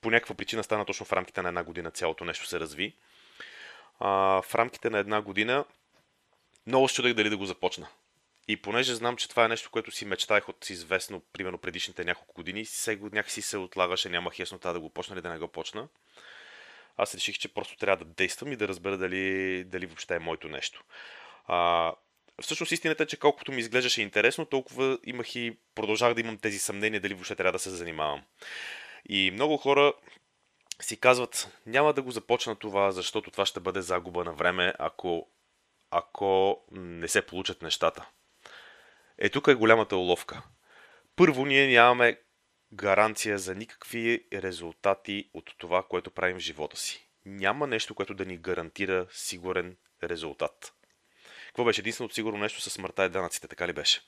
По 0.00 0.10
някаква 0.10 0.34
причина 0.34 0.64
стана 0.64 0.84
точно 0.84 1.06
в 1.06 1.12
рамките 1.12 1.42
на 1.42 1.48
една 1.48 1.64
година 1.64 1.90
цялото 1.90 2.24
нещо 2.24 2.46
се 2.46 2.60
разви. 2.60 2.94
А, 4.00 4.08
в 4.42 4.54
рамките 4.54 4.90
на 4.90 4.98
една 4.98 5.22
година 5.22 5.64
много 6.66 6.88
се 6.88 6.94
чудех 6.94 7.14
дали 7.14 7.30
да 7.30 7.36
го 7.36 7.46
започна. 7.46 7.88
И 8.48 8.56
понеже 8.56 8.94
знам, 8.94 9.16
че 9.16 9.28
това 9.28 9.44
е 9.44 9.48
нещо, 9.48 9.70
което 9.70 9.90
си 9.90 10.04
мечтаях 10.04 10.48
от 10.48 10.70
известно, 10.70 11.22
примерно 11.32 11.58
предишните 11.58 12.04
няколко 12.04 12.34
години, 12.34 12.64
сега 12.64 13.08
някакси 13.12 13.42
се 13.42 13.56
отлагаше, 13.56 14.08
нямах 14.08 14.38
яснота 14.38 14.72
да 14.72 14.80
го 14.80 14.90
почна 14.90 15.14
или 15.14 15.22
да 15.22 15.28
не 15.28 15.38
го 15.38 15.48
почна. 15.48 15.88
Аз 16.98 17.14
реших, 17.14 17.38
че 17.38 17.54
просто 17.54 17.76
трябва 17.76 18.04
да 18.04 18.10
действам 18.10 18.52
и 18.52 18.56
да 18.56 18.68
разбера 18.68 18.98
дали, 18.98 19.64
дали 19.64 19.86
въобще 19.86 20.16
е 20.16 20.18
моето 20.18 20.48
нещо. 20.48 20.84
А, 21.46 21.92
всъщност 22.42 22.72
истината 22.72 23.02
е, 23.02 23.06
че 23.06 23.16
колкото 23.16 23.52
ми 23.52 23.60
изглеждаше 23.60 24.02
интересно, 24.02 24.46
толкова 24.46 24.98
имах 25.04 25.36
и 25.36 25.58
продължах 25.74 26.14
да 26.14 26.20
имам 26.20 26.38
тези 26.38 26.58
съмнения 26.58 27.00
дали 27.00 27.14
въобще 27.14 27.34
трябва 27.34 27.52
да 27.52 27.58
се 27.58 27.70
занимавам. 27.70 28.22
И 29.08 29.30
много 29.30 29.56
хора 29.56 29.92
си 30.80 31.00
казват, 31.00 31.58
няма 31.66 31.92
да 31.92 32.02
го 32.02 32.10
започна 32.10 32.56
това, 32.56 32.90
защото 32.90 33.30
това 33.30 33.46
ще 33.46 33.60
бъде 33.60 33.82
загуба 33.82 34.24
на 34.24 34.32
време, 34.32 34.74
ако, 34.78 35.28
ако 35.90 36.60
не 36.72 37.08
се 37.08 37.26
получат 37.26 37.62
нещата. 37.62 38.08
Е, 39.18 39.28
тук 39.28 39.46
е 39.48 39.54
голямата 39.54 39.96
уловка. 39.96 40.42
Първо, 41.16 41.46
ние 41.46 41.68
нямаме 41.68 42.20
гаранция 42.72 43.38
за 43.38 43.54
никакви 43.54 44.24
резултати 44.32 45.30
от 45.34 45.54
това, 45.58 45.82
което 45.82 46.10
правим 46.10 46.36
в 46.36 46.40
живота 46.40 46.76
си. 46.76 47.08
Няма 47.26 47.66
нещо, 47.66 47.94
което 47.94 48.14
да 48.14 48.24
ни 48.24 48.36
гарантира 48.36 49.06
сигурен 49.10 49.76
резултат. 50.02 50.72
Какво 51.46 51.64
беше? 51.64 51.80
Единственото 51.80 52.14
сигурно 52.14 52.38
нещо 52.38 52.60
с 52.60 52.70
смъртта 52.70 53.04
и 53.04 53.08
данъците, 53.08 53.48
така 53.48 53.68
ли 53.68 53.72
беше? 53.72 54.00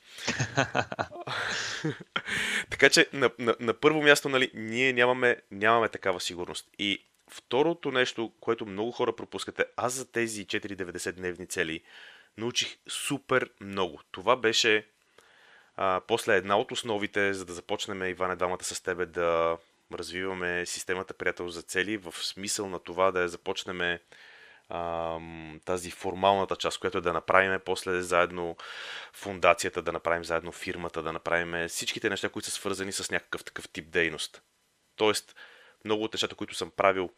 така 2.70 2.90
че 2.90 3.06
на, 3.12 3.30
на, 3.38 3.56
на 3.60 3.74
първо 3.74 4.02
място, 4.02 4.28
нали, 4.28 4.50
ние 4.54 4.92
нямаме, 4.92 5.36
нямаме 5.50 5.88
такава 5.88 6.20
сигурност. 6.20 6.70
И 6.78 7.06
второто 7.30 7.92
нещо, 7.92 8.32
което 8.40 8.66
много 8.66 8.92
хора 8.92 9.16
пропускате, 9.16 9.64
аз 9.76 9.92
за 9.92 10.12
тези 10.12 10.46
490 10.46 11.12
дневни 11.12 11.46
цели 11.46 11.82
научих 12.36 12.76
супер 12.88 13.50
много. 13.60 14.00
Това 14.10 14.36
беше 14.36 14.86
а, 15.82 16.00
после 16.06 16.36
една 16.36 16.58
от 16.58 16.72
основите, 16.72 17.34
за 17.34 17.44
да 17.44 17.52
започнем, 17.52 18.02
Иване, 18.02 18.36
двамата 18.36 18.64
с 18.64 18.80
тебе 18.80 19.06
да 19.06 19.58
развиваме 19.92 20.66
системата 20.66 21.14
приятел 21.14 21.48
за 21.48 21.62
цели, 21.62 21.96
в 21.96 22.14
смисъл 22.18 22.68
на 22.68 22.78
това 22.78 23.10
да 23.10 23.20
я 23.20 23.28
започнем 23.28 23.98
тази 25.64 25.90
формалната 25.90 26.56
част, 26.56 26.78
която 26.78 26.98
е 26.98 27.00
да 27.00 27.12
направим 27.12 27.60
после 27.64 28.02
заедно 28.02 28.56
фундацията, 29.12 29.82
да 29.82 29.92
направим 29.92 30.24
заедно 30.24 30.52
фирмата, 30.52 31.02
да 31.02 31.12
направим 31.12 31.68
всичките 31.68 32.10
неща, 32.10 32.28
които 32.28 32.46
са 32.46 32.54
свързани 32.54 32.92
с 32.92 33.10
някакъв 33.10 33.44
такъв 33.44 33.68
тип 33.68 33.90
дейност. 33.90 34.42
Тоест, 34.96 35.36
много 35.84 36.04
от 36.04 36.12
нещата, 36.14 36.34
които 36.34 36.54
съм 36.54 36.70
правил 36.70 37.10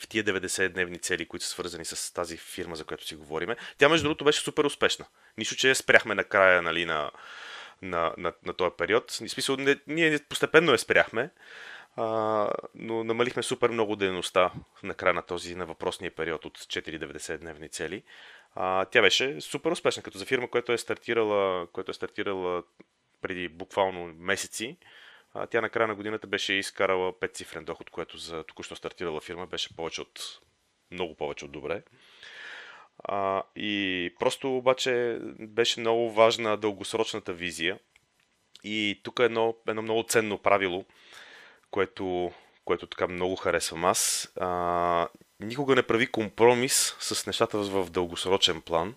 в 0.00 0.08
тия 0.08 0.24
90-дневни 0.24 1.02
цели, 1.02 1.28
които 1.28 1.44
са 1.44 1.50
свързани 1.50 1.84
с 1.84 2.14
тази 2.14 2.36
фирма, 2.36 2.76
за 2.76 2.84
която 2.84 3.06
си 3.06 3.14
говориме. 3.14 3.56
Тя, 3.78 3.88
между 3.88 4.04
другото, 4.04 4.24
беше 4.24 4.40
супер 4.40 4.64
успешна. 4.64 5.06
Нищо, 5.38 5.56
че 5.56 5.74
спряхме 5.74 6.14
на 6.14 6.24
края 6.24 6.62
нали, 6.62 6.84
на, 6.84 7.10
на, 7.82 8.14
на, 8.18 8.32
на 8.46 8.52
този 8.54 8.74
период. 8.78 9.10
В 9.10 9.14
смисъл, 9.14 9.56
не, 9.56 9.76
ние 9.86 10.18
постепенно 10.28 10.72
я 10.72 10.78
спряхме, 10.78 11.30
а, 11.96 12.48
но 12.74 13.04
намалихме 13.04 13.42
супер 13.42 13.70
много 13.70 13.96
дейността 13.96 14.52
на 14.82 14.94
края 14.94 15.14
на 15.14 15.22
този 15.22 15.54
на 15.54 15.66
въпросния 15.66 16.10
период 16.10 16.44
от 16.44 16.58
490 16.58 17.38
дневни 17.38 17.68
цели. 17.68 18.02
А, 18.54 18.84
тя 18.84 19.02
беше 19.02 19.40
супер 19.40 19.70
успешна, 19.70 20.02
като 20.02 20.18
за 20.18 20.24
фирма, 20.24 20.50
която 20.50 20.72
е 20.72 20.78
стартирала, 20.78 21.66
която 21.66 21.90
е 21.90 21.94
стартирала 21.94 22.62
преди 23.22 23.48
буквално 23.48 24.14
месеци. 24.18 24.76
А, 25.34 25.46
тя 25.46 25.60
на 25.60 25.70
края 25.70 25.88
на 25.88 25.94
годината 25.94 26.26
беше 26.26 26.52
изкарала 26.52 27.12
5 27.12 27.34
цифрен 27.34 27.64
доход, 27.64 27.90
което 27.90 28.18
за 28.18 28.44
току-що 28.44 28.76
стартирала 28.76 29.20
фирма 29.20 29.46
беше 29.46 29.76
повече 29.76 30.00
от 30.00 30.40
много 30.90 31.14
повече 31.14 31.44
от 31.44 31.52
добре. 31.52 31.82
А, 33.04 33.42
и 33.56 34.14
просто 34.18 34.56
обаче 34.56 35.18
беше 35.38 35.80
много 35.80 36.10
важна 36.10 36.56
дългосрочната 36.56 37.32
визия. 37.32 37.78
И 38.64 39.00
тук 39.02 39.18
е 39.18 39.24
едно, 39.24 39.54
едно 39.68 39.82
много 39.82 40.04
ценно 40.08 40.38
правило, 40.38 40.84
което, 41.70 42.32
което 42.64 42.86
така 42.86 43.06
много 43.06 43.36
харесвам 43.36 43.84
аз. 43.84 44.32
А, 44.40 45.08
никога 45.40 45.74
не 45.74 45.82
прави 45.82 46.06
компромис 46.06 46.96
с 47.00 47.26
нещата 47.26 47.58
в, 47.58 47.90
дългосрочен 47.90 48.60
план. 48.60 48.94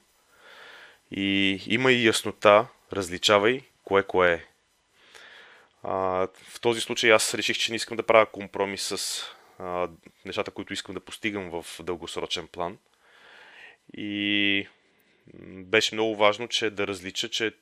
И 1.11 1.61
има 1.67 1.91
и 1.91 2.05
яснота, 2.05 2.67
различавай 2.93 3.61
кое 3.83 4.03
кое 4.03 4.33
е. 4.33 4.45
А, 5.83 6.27
в 6.49 6.61
този 6.61 6.81
случай 6.81 7.13
аз 7.13 7.33
реших, 7.33 7.57
че 7.57 7.71
не 7.71 7.75
искам 7.75 7.97
да 7.97 8.03
правя 8.03 8.25
компромис 8.25 8.81
с 8.81 9.23
а, 9.59 9.89
нещата, 10.25 10.51
които 10.51 10.73
искам 10.73 10.95
да 10.95 11.01
постигам 11.01 11.49
в 11.49 11.83
дългосрочен 11.83 12.47
план. 12.47 12.77
И 13.93 14.67
беше 15.41 15.95
много 15.95 16.15
важно, 16.15 16.47
че 16.47 16.69
да 16.69 16.87
различа, 16.87 17.29
че 17.29 17.53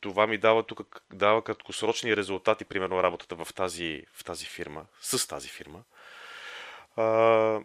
това 0.00 0.26
ми 0.26 0.38
дава 0.38 0.62
тук 0.62 1.02
дава 1.12 1.44
краткосрочни 1.44 2.16
резултати, 2.16 2.64
примерно 2.64 3.02
работата 3.02 3.44
в 3.44 3.54
тази, 3.54 4.02
в 4.12 4.24
тази 4.24 4.46
фирма, 4.46 4.86
с 5.00 5.28
тази 5.28 5.48
фирма. 5.48 5.82
А, 6.96 7.04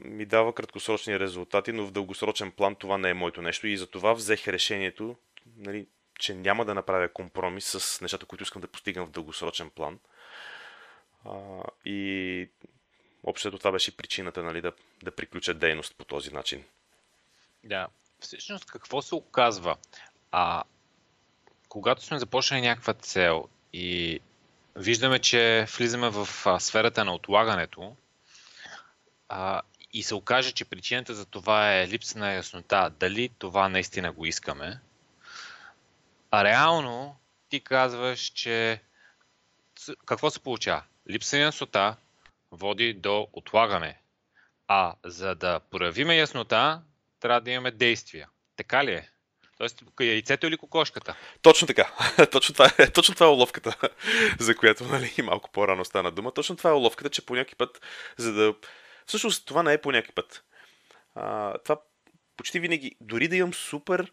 ми 0.02 0.26
дава 0.26 0.54
краткосрочни 0.54 1.20
резултати, 1.20 1.72
но 1.72 1.86
в 1.86 1.92
дългосрочен 1.92 2.52
план 2.52 2.76
това 2.76 2.98
не 2.98 3.10
е 3.10 3.14
моето 3.14 3.42
нещо 3.42 3.68
и 3.68 3.78
затова 3.78 4.14
взех 4.14 4.48
решението, 4.48 5.16
нали, 5.58 5.88
че 6.20 6.34
няма 6.34 6.66
да 6.66 6.74
направя 6.74 7.10
компромис 7.10 7.66
с 7.66 8.02
нещата, 8.02 8.26
които 8.26 8.44
искам 8.44 8.62
да 8.62 8.68
постигам 8.68 9.06
в 9.06 9.12
дългосрочен 9.12 9.70
план. 9.70 10.00
А, 11.26 11.64
и 11.86 12.50
общото 13.24 13.58
това 13.58 13.72
беше 13.72 13.98
причината 13.98 14.44
нали, 14.44 14.62
да, 14.62 14.72
да 15.04 15.12
приключа 15.12 15.54
дейност 15.54 15.96
по 15.98 16.06
този 16.06 16.34
начин. 16.34 16.64
Да, 17.64 17.88
всъщност 18.20 18.66
какво 18.66 19.02
се 19.02 19.16
оказва? 19.16 19.78
А, 20.32 20.64
когато 21.70 22.04
сме 22.04 22.20
започнали 22.20 22.62
някаква 22.62 22.94
цел 22.94 23.48
и 23.74 24.20
виждаме, 24.76 25.20
че 25.20 25.68
влизаме 25.78 26.10
в 26.10 26.28
а, 26.46 26.60
сферата 26.60 27.06
на 27.06 27.14
отлагането 27.14 27.96
а, 29.30 29.62
и 29.94 30.04
се 30.04 30.16
окаже, 30.16 30.52
че 30.52 30.66
причината 30.66 31.14
за 31.14 31.26
това 31.26 31.78
е 31.78 31.88
липса 31.88 32.20
на 32.20 32.34
яснота 32.34 32.92
дали 33.00 33.30
това 33.30 33.70
наистина 33.70 34.12
го 34.12 34.26
искаме, 34.26 34.80
а 36.32 36.44
реално 36.44 37.16
ти 37.50 37.60
казваш, 37.60 38.20
че 38.20 38.82
какво 40.06 40.30
се 40.30 40.40
получава? 40.40 40.84
Липса 41.10 41.36
на 41.36 41.42
яснота 41.42 41.96
води 42.52 42.94
до 42.94 43.28
отлагане. 43.34 43.98
А 44.68 44.96
за 45.06 45.36
да 45.36 45.60
проявиме 45.60 46.18
яснота, 46.18 46.82
трябва 47.22 47.42
да 47.42 47.52
имаме 47.52 47.72
действия. 47.72 48.30
Така 48.56 48.86
ли 48.86 48.92
е? 48.92 49.10
Тоест, 49.58 49.84
яйцето 50.02 50.48
или 50.48 50.58
кокошката? 50.58 51.16
Точно 51.42 51.68
така. 51.68 51.94
точно, 52.32 52.54
това 52.54 52.72
е, 52.80 52.92
точно 52.92 53.14
това 53.14 53.26
е 53.26 53.30
уловката, 53.30 53.90
за 54.40 54.56
която 54.56 54.84
нали, 54.84 55.14
малко 55.24 55.52
по-рано 55.52 55.86
стана 55.86 56.12
дума. 56.12 56.34
Точно 56.34 56.56
това 56.56 56.70
е 56.70 56.74
уловката, 56.74 57.10
че 57.10 57.26
по 57.26 57.36
някакъв 57.36 57.58
път, 57.58 57.82
за 58.18 58.34
да... 58.34 58.56
Всъщност 59.06 59.46
това 59.46 59.64
не 59.64 59.74
е 59.74 59.82
по 59.82 59.92
някакъв 59.92 60.16
път. 60.16 60.44
А, 61.16 61.58
това 61.58 61.82
почти 62.38 62.60
винаги, 62.60 62.96
дори 63.02 63.28
да 63.28 63.36
имам 63.36 63.54
супер 63.54 64.12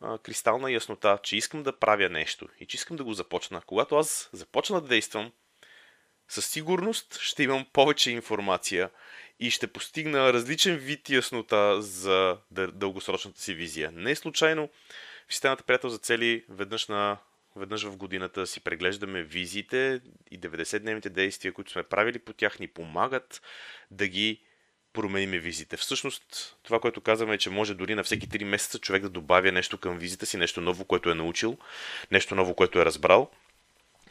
а, 0.00 0.18
кристална 0.18 0.72
яснота, 0.72 1.18
че 1.22 1.36
искам 1.36 1.62
да 1.62 1.78
правя 1.78 2.08
нещо 2.08 2.48
и 2.60 2.66
че 2.66 2.76
искам 2.76 2.96
да 2.96 3.04
го 3.04 3.14
започна. 3.14 3.62
Когато 3.66 3.96
аз 3.96 4.30
започна 4.32 4.80
да 4.80 4.88
действам, 4.88 5.32
със 6.28 6.46
сигурност 6.46 7.18
ще 7.20 7.42
имам 7.42 7.66
повече 7.72 8.10
информация 8.10 8.90
и 9.40 9.50
ще 9.50 9.66
постигна 9.66 10.32
различен 10.32 10.76
вид 10.76 11.10
яснота 11.10 11.82
за 11.82 12.36
дългосрочната 12.50 13.40
си 13.40 13.54
визия. 13.54 13.90
Не 13.94 14.14
случайно 14.14 14.68
в 15.28 15.34
системата 15.34 15.64
приятел 15.64 15.90
за 15.90 15.98
цели 15.98 16.44
веднъж, 16.48 16.88
на, 16.88 17.16
веднъж 17.56 17.84
в 17.84 17.96
годината 17.96 18.46
си 18.46 18.60
преглеждаме 18.60 19.22
визиите 19.22 20.00
и 20.30 20.40
90-дневните 20.40 21.08
действия, 21.08 21.52
които 21.52 21.70
сме 21.70 21.82
правили 21.82 22.18
по 22.18 22.32
тях, 22.32 22.58
ни 22.58 22.68
помагат 22.68 23.42
да 23.90 24.08
ги 24.08 24.40
промениме 24.92 25.38
визите. 25.38 25.76
Всъщност, 25.76 26.56
това, 26.62 26.80
което 26.80 27.00
казваме 27.00 27.34
е, 27.34 27.38
че 27.38 27.50
може 27.50 27.74
дори 27.74 27.94
на 27.94 28.04
всеки 28.04 28.28
3 28.28 28.44
месеца 28.44 28.78
човек 28.78 29.02
да 29.02 29.08
добавя 29.08 29.52
нещо 29.52 29.78
към 29.78 29.98
визита 29.98 30.26
си, 30.26 30.36
нещо 30.36 30.60
ново, 30.60 30.84
което 30.84 31.10
е 31.10 31.14
научил, 31.14 31.58
нещо 32.10 32.34
ново, 32.34 32.54
което 32.54 32.80
е 32.80 32.84
разбрал. 32.84 33.30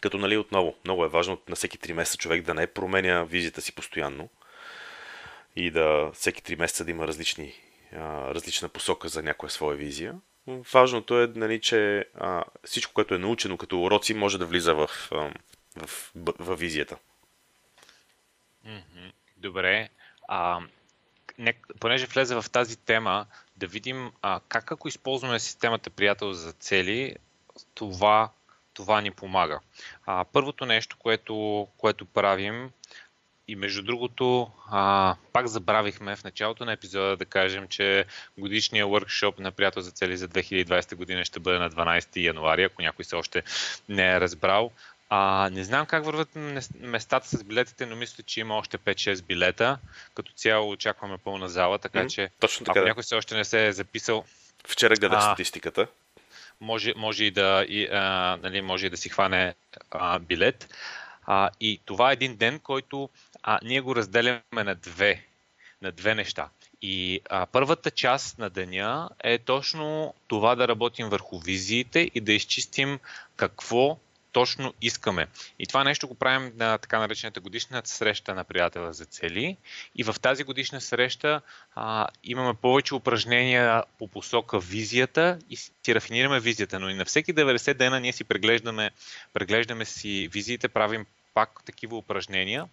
Като 0.01 0.17
нали 0.17 0.37
отново, 0.37 0.75
много 0.85 1.05
е 1.05 1.09
важно 1.09 1.41
на 1.49 1.55
всеки 1.55 1.79
3 1.79 1.93
месеца 1.93 2.17
човек 2.17 2.43
да 2.43 2.53
не 2.53 2.67
променя 2.67 3.23
визита 3.23 3.61
си 3.61 3.71
постоянно 3.71 4.29
и 5.55 5.71
да 5.71 6.11
всеки 6.13 6.41
3 6.41 6.59
месеца 6.59 6.85
да 6.85 6.91
има 6.91 7.07
различни, 7.07 7.53
а, 7.93 8.33
различна 8.33 8.69
посока 8.69 9.09
за 9.09 9.23
някоя 9.23 9.49
своя 9.49 9.77
визия. 9.77 10.15
Важното 10.47 11.21
е, 11.21 11.27
нали, 11.35 11.61
че 11.61 12.05
а, 12.15 12.43
всичко, 12.63 12.93
което 12.93 13.15
е 13.15 13.19
научено 13.19 13.57
като 13.57 13.81
уроци, 13.81 14.13
може 14.13 14.37
да 14.37 14.45
влиза 14.45 14.73
в, 14.75 14.89
а, 15.11 15.15
в, 15.75 16.11
в, 16.15 16.33
в 16.39 16.55
визията. 16.55 16.97
Добре. 19.37 19.89
А, 20.27 20.59
не, 21.37 21.53
понеже 21.79 22.05
влезе 22.05 22.35
в 22.35 22.45
тази 22.51 22.77
тема, 22.77 23.25
да 23.57 23.67
видим 23.67 24.11
а, 24.21 24.39
как 24.47 24.71
ако 24.71 24.87
използваме 24.87 25.39
системата 25.39 25.89
приятел 25.89 26.33
за 26.33 26.51
цели, 26.51 27.15
това, 27.73 28.31
това 28.73 29.01
ни 29.01 29.11
помага. 29.11 29.59
А, 30.05 30.25
първото 30.25 30.65
нещо, 30.65 30.97
което, 30.99 31.67
което 31.77 32.05
правим, 32.05 32.71
и 33.49 33.55
между 33.55 33.81
другото, 33.81 34.51
а, 34.71 35.15
пак 35.33 35.47
забравихме 35.47 36.15
в 36.15 36.23
началото 36.23 36.65
на 36.65 36.71
епизода 36.71 37.17
да 37.17 37.25
кажем, 37.25 37.67
че 37.67 38.05
годишния 38.37 38.85
workshop 38.85 39.39
на 39.39 39.51
приятел 39.51 39.81
за 39.81 39.91
цели 39.91 40.17
за 40.17 40.27
2020 40.27 40.95
година 40.95 41.25
ще 41.25 41.39
бъде 41.39 41.59
на 41.59 41.69
12 41.69 42.17
януари, 42.17 42.63
ако 42.63 42.81
някой 42.81 43.05
се 43.05 43.15
още 43.15 43.43
не 43.89 44.11
е 44.11 44.21
разбрал. 44.21 44.71
А, 45.09 45.49
не 45.53 45.63
знам 45.63 45.85
как 45.85 46.05
върват 46.05 46.29
местата 46.79 47.27
с 47.27 47.43
билетите, 47.43 47.85
но 47.85 47.95
мисля, 47.95 48.23
че 48.23 48.39
има 48.39 48.57
още 48.57 48.77
5-6 48.77 49.23
билета. 49.23 49.77
Като 50.13 50.31
цяло 50.31 50.71
очакваме 50.71 51.17
пълна 51.17 51.49
зала, 51.49 51.79
така 51.79 51.99
mm, 51.99 52.07
че 52.07 52.29
точно 52.39 52.65
така, 52.65 52.79
ако 52.79 52.83
да. 52.83 52.89
някой 52.89 53.03
все 53.03 53.15
още 53.15 53.35
не 53.35 53.45
се 53.45 53.67
е 53.67 53.71
записал... 53.71 54.25
Вчера 54.67 54.95
гледах 54.95 55.23
статистиката. 55.23 55.87
Може, 56.61 56.93
може, 56.97 57.23
и 57.25 57.31
да, 57.31 57.65
и, 57.69 57.87
а, 57.91 58.37
нали, 58.43 58.61
може 58.61 58.85
и 58.85 58.89
да 58.89 58.97
си 58.97 59.09
хване 59.09 59.55
а, 59.91 60.19
билет. 60.19 60.69
А, 61.31 61.49
и 61.59 61.79
това 61.85 62.09
е 62.09 62.13
един 62.13 62.35
ден, 62.35 62.59
който 62.59 63.09
а, 63.43 63.59
ние 63.63 63.81
го 63.81 63.95
разделяме 63.95 64.41
на 64.53 64.75
две, 64.75 65.23
на 65.81 65.91
две 65.91 66.15
неща. 66.15 66.49
И 66.81 67.21
а, 67.29 67.45
първата 67.45 67.91
част 67.91 68.39
на 68.39 68.49
деня 68.49 69.09
е 69.23 69.37
точно 69.37 70.13
това 70.27 70.55
да 70.55 70.67
работим 70.67 71.09
върху 71.09 71.39
визиите 71.39 72.11
и 72.15 72.21
да 72.21 72.33
изчистим 72.33 72.99
какво 73.35 73.97
точно 74.31 74.73
искаме. 74.81 75.27
И 75.59 75.65
това 75.65 75.83
нещо 75.83 76.07
го 76.07 76.15
правим 76.15 76.51
на 76.55 76.77
така 76.77 76.99
наречената 76.99 77.39
годишна 77.39 77.81
среща 77.85 78.35
на 78.35 78.43
приятела 78.43 78.93
за 78.93 79.05
цели. 79.05 79.57
И 79.95 80.03
в 80.03 80.15
тази 80.21 80.43
годишна 80.43 80.81
среща 80.81 81.41
а, 81.75 82.07
имаме 82.23 82.53
повече 82.53 82.95
упражнения 82.95 83.83
по 83.97 84.07
посока 84.07 84.59
визията 84.59 85.39
и 85.49 85.55
си 85.55 85.95
рафинираме 85.95 86.39
визията. 86.39 86.79
Но 86.79 86.89
и 86.89 86.93
на 86.93 87.05
всеки 87.05 87.33
90 87.33 87.73
дена 87.73 87.99
ние 87.99 88.13
си 88.13 88.23
преглеждаме, 88.23 88.91
преглеждаме 89.33 89.85
си 89.85 90.29
визиите, 90.31 90.67
правим 90.67 91.05
пак 91.33 91.63
такива 91.65 91.97
упражнения, 91.97 92.65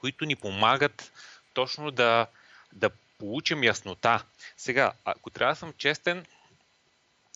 които 0.00 0.24
ни 0.24 0.36
помагат 0.36 1.12
точно 1.54 1.90
да, 1.90 2.26
да 2.72 2.90
получим 3.18 3.64
яснота. 3.64 4.24
Сега, 4.56 4.92
ако 5.04 5.30
трябва 5.30 5.52
да 5.52 5.58
съм 5.58 5.72
честен, 5.78 6.26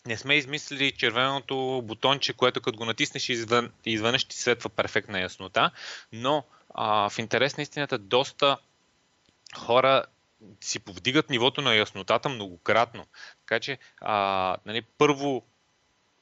не 0.05 0.17
сме 0.17 0.35
измислили 0.35 0.91
червеното 0.91 1.81
бутонче, 1.83 2.33
което 2.33 2.61
като 2.61 2.77
го 2.77 2.85
натиснеш 2.85 3.29
извън, 3.29 3.71
извън 3.85 4.17
ще 4.17 4.29
ти 4.29 4.37
светва 4.37 4.69
перфектна 4.69 5.19
яснота, 5.19 5.71
но 6.11 6.43
а, 6.73 7.09
в 7.09 7.19
интерес 7.19 7.57
на 7.57 7.63
истината 7.63 7.97
доста 7.97 8.57
хора 9.57 10.05
си 10.61 10.79
повдигат 10.79 11.29
нивото 11.29 11.61
на 11.61 11.75
яснотата 11.75 12.29
многократно. 12.29 13.05
Така 13.39 13.59
че, 13.59 13.77
а, 14.01 14.57
нали, 14.65 14.81
първо, 14.81 15.43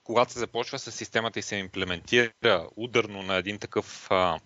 когато 0.04 0.32
се 0.34 0.40
започва 0.40 0.80
с 0.80 0.92
системата 0.92 1.40
и 1.40 1.44
се 1.44 1.56
имплементира 1.56 2.68
ударно 2.76 3.24
на 3.24 3.36
един 3.36 3.60
такъв 3.60 4.12
а, 4.12 4.40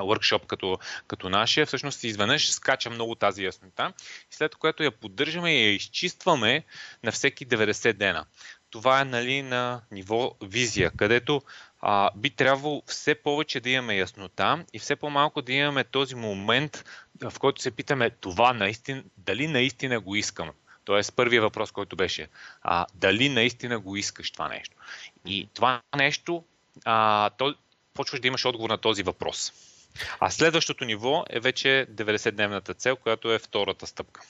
workshop 0.00 0.46
като, 0.46 0.78
като 1.06 1.28
нашия, 1.28 1.66
всъщност 1.66 2.04
изведнъж 2.04 2.52
скача 2.52 2.90
много 2.90 3.14
тази 3.14 3.44
яснота 3.44 3.92
след 4.30 4.56
което 4.56 4.82
я 4.82 4.90
поддържаме 4.90 5.54
и 5.54 5.64
я 5.64 5.74
изчистваме 5.74 6.64
на 7.02 7.12
всеки 7.12 7.46
90 7.46 7.92
дена. 7.92 8.24
Това 8.70 9.00
е 9.00 9.04
нали, 9.04 9.42
на 9.42 9.80
ниво 9.90 10.34
визия, 10.42 10.90
където 10.96 11.42
а, 11.80 12.10
би 12.16 12.30
трябвало 12.30 12.82
все 12.86 13.14
повече 13.14 13.60
да 13.60 13.70
имаме 13.70 13.96
яснота 13.96 14.64
и 14.72 14.78
все 14.78 14.96
по-малко 14.96 15.42
да 15.42 15.52
имаме 15.52 15.84
този 15.84 16.14
момент, 16.14 16.84
в 17.22 17.38
който 17.38 17.62
се 17.62 17.70
питаме 17.70 18.10
това 18.10 18.52
наистина, 18.52 19.02
дали 19.16 19.48
наистина 19.48 20.00
го 20.00 20.16
искам. 20.16 20.50
Тоест, 20.84 21.16
първият 21.16 21.42
въпрос, 21.42 21.72
който 21.72 21.96
беше, 21.96 22.28
а, 22.62 22.86
дали 22.94 23.28
наистина 23.28 23.78
го 23.78 23.96
искаш 23.96 24.30
това 24.30 24.48
нещо. 24.48 24.76
И 25.26 25.48
това 25.54 25.82
нещо, 25.96 26.44
а, 26.84 27.30
то, 27.30 27.54
почваш 27.94 28.20
да 28.20 28.28
имаш 28.28 28.44
отговор 28.44 28.70
на 28.70 28.78
този 28.78 29.02
въпрос. 29.02 29.52
А 30.20 30.30
следващото 30.30 30.84
ниво 30.84 31.24
е 31.30 31.40
вече 31.40 31.86
90-дневната 31.90 32.74
цел, 32.74 32.96
която 32.96 33.32
е 33.32 33.38
втората 33.38 33.86
стъпка. 33.86 34.20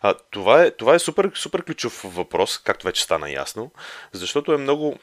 А, 0.00 0.14
това 0.30 0.62
е, 0.62 0.70
това 0.70 0.94
е 0.94 0.98
супер, 0.98 1.30
супер 1.34 1.64
ключов 1.64 2.02
въпрос, 2.04 2.58
както 2.58 2.86
вече 2.86 3.02
стана 3.02 3.30
ясно, 3.30 3.70
защото 4.12 4.52
е 4.52 4.56
много, 4.56 4.98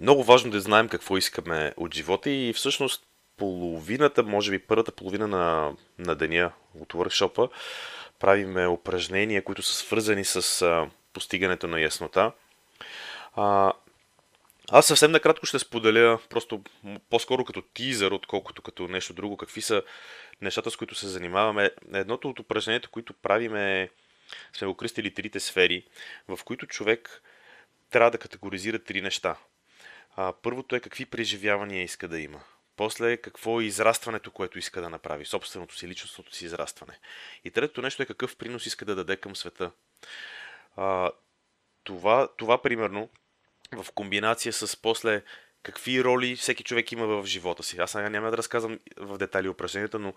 много 0.00 0.24
важно 0.24 0.50
да 0.50 0.60
знаем 0.60 0.88
какво 0.88 1.16
искаме 1.16 1.72
от 1.76 1.94
живота 1.94 2.30
и 2.30 2.52
всъщност 2.52 3.02
половината, 3.36 4.22
може 4.22 4.50
би 4.50 4.58
първата 4.58 4.92
половина 4.92 5.28
на, 5.28 5.72
на 5.98 6.14
деня 6.14 6.52
от 6.80 6.92
workshop 6.92 7.50
правиме 8.18 8.66
упражнения, 8.66 9.44
които 9.44 9.62
са 9.62 9.74
свързани 9.74 10.24
с 10.24 10.86
постигането 11.12 11.66
на 11.66 11.80
яснота. 11.80 12.32
А, 13.36 13.72
аз 14.70 14.86
съвсем 14.86 15.10
накратко 15.10 15.46
ще 15.46 15.58
споделя, 15.58 16.18
просто 16.30 16.62
по-скоро 17.10 17.44
като 17.44 17.62
тизър, 17.62 18.12
отколкото 18.12 18.62
като 18.62 18.88
нещо 18.88 19.12
друго, 19.12 19.36
какви 19.36 19.62
са 19.62 19.82
нещата, 20.40 20.70
с 20.70 20.76
които 20.76 20.94
се 20.94 21.08
занимаваме. 21.08 21.70
Едното 21.92 22.28
от 22.28 22.40
упражнението, 22.40 22.90
които 22.90 23.14
правим 23.14 23.56
е, 23.56 23.90
сме 24.52 24.66
го 24.66 24.74
кръстили 24.74 25.14
трите 25.14 25.40
сфери, 25.40 25.86
в 26.28 26.44
които 26.44 26.66
човек 26.66 27.22
трябва 27.90 28.10
да 28.10 28.18
категоризира 28.18 28.78
три 28.78 29.00
неща. 29.00 29.36
А, 30.16 30.32
първото 30.42 30.76
е 30.76 30.80
какви 30.80 31.06
преживявания 31.06 31.82
иска 31.82 32.08
да 32.08 32.20
има. 32.20 32.40
После 32.76 33.16
какво 33.16 33.60
е 33.60 33.64
израстването, 33.64 34.30
което 34.30 34.58
иска 34.58 34.80
да 34.80 34.90
направи, 34.90 35.24
собственото 35.24 35.76
си, 35.76 35.88
личностното 35.88 36.34
си 36.34 36.44
израстване. 36.44 36.98
И 37.44 37.50
третото 37.50 37.82
нещо 37.82 38.02
е 38.02 38.06
какъв 38.06 38.36
принос 38.36 38.66
иска 38.66 38.84
да 38.84 38.94
даде 38.94 39.16
към 39.16 39.36
света. 39.36 39.70
А, 40.76 41.10
това, 41.84 42.28
това, 42.36 42.62
примерно, 42.62 43.10
в 43.72 43.86
комбинация 43.94 44.52
с 44.52 44.76
после 44.76 45.22
какви 45.62 46.04
роли 46.04 46.36
всеки 46.36 46.64
човек 46.64 46.92
има 46.92 47.06
в 47.06 47.26
живота 47.26 47.62
си. 47.62 47.78
Аз 47.78 47.90
сега 47.90 48.08
няма 48.08 48.30
да 48.30 48.36
разказвам 48.36 48.78
в 48.96 49.18
детайли 49.18 49.48
упражненията, 49.48 49.98
но 49.98 50.14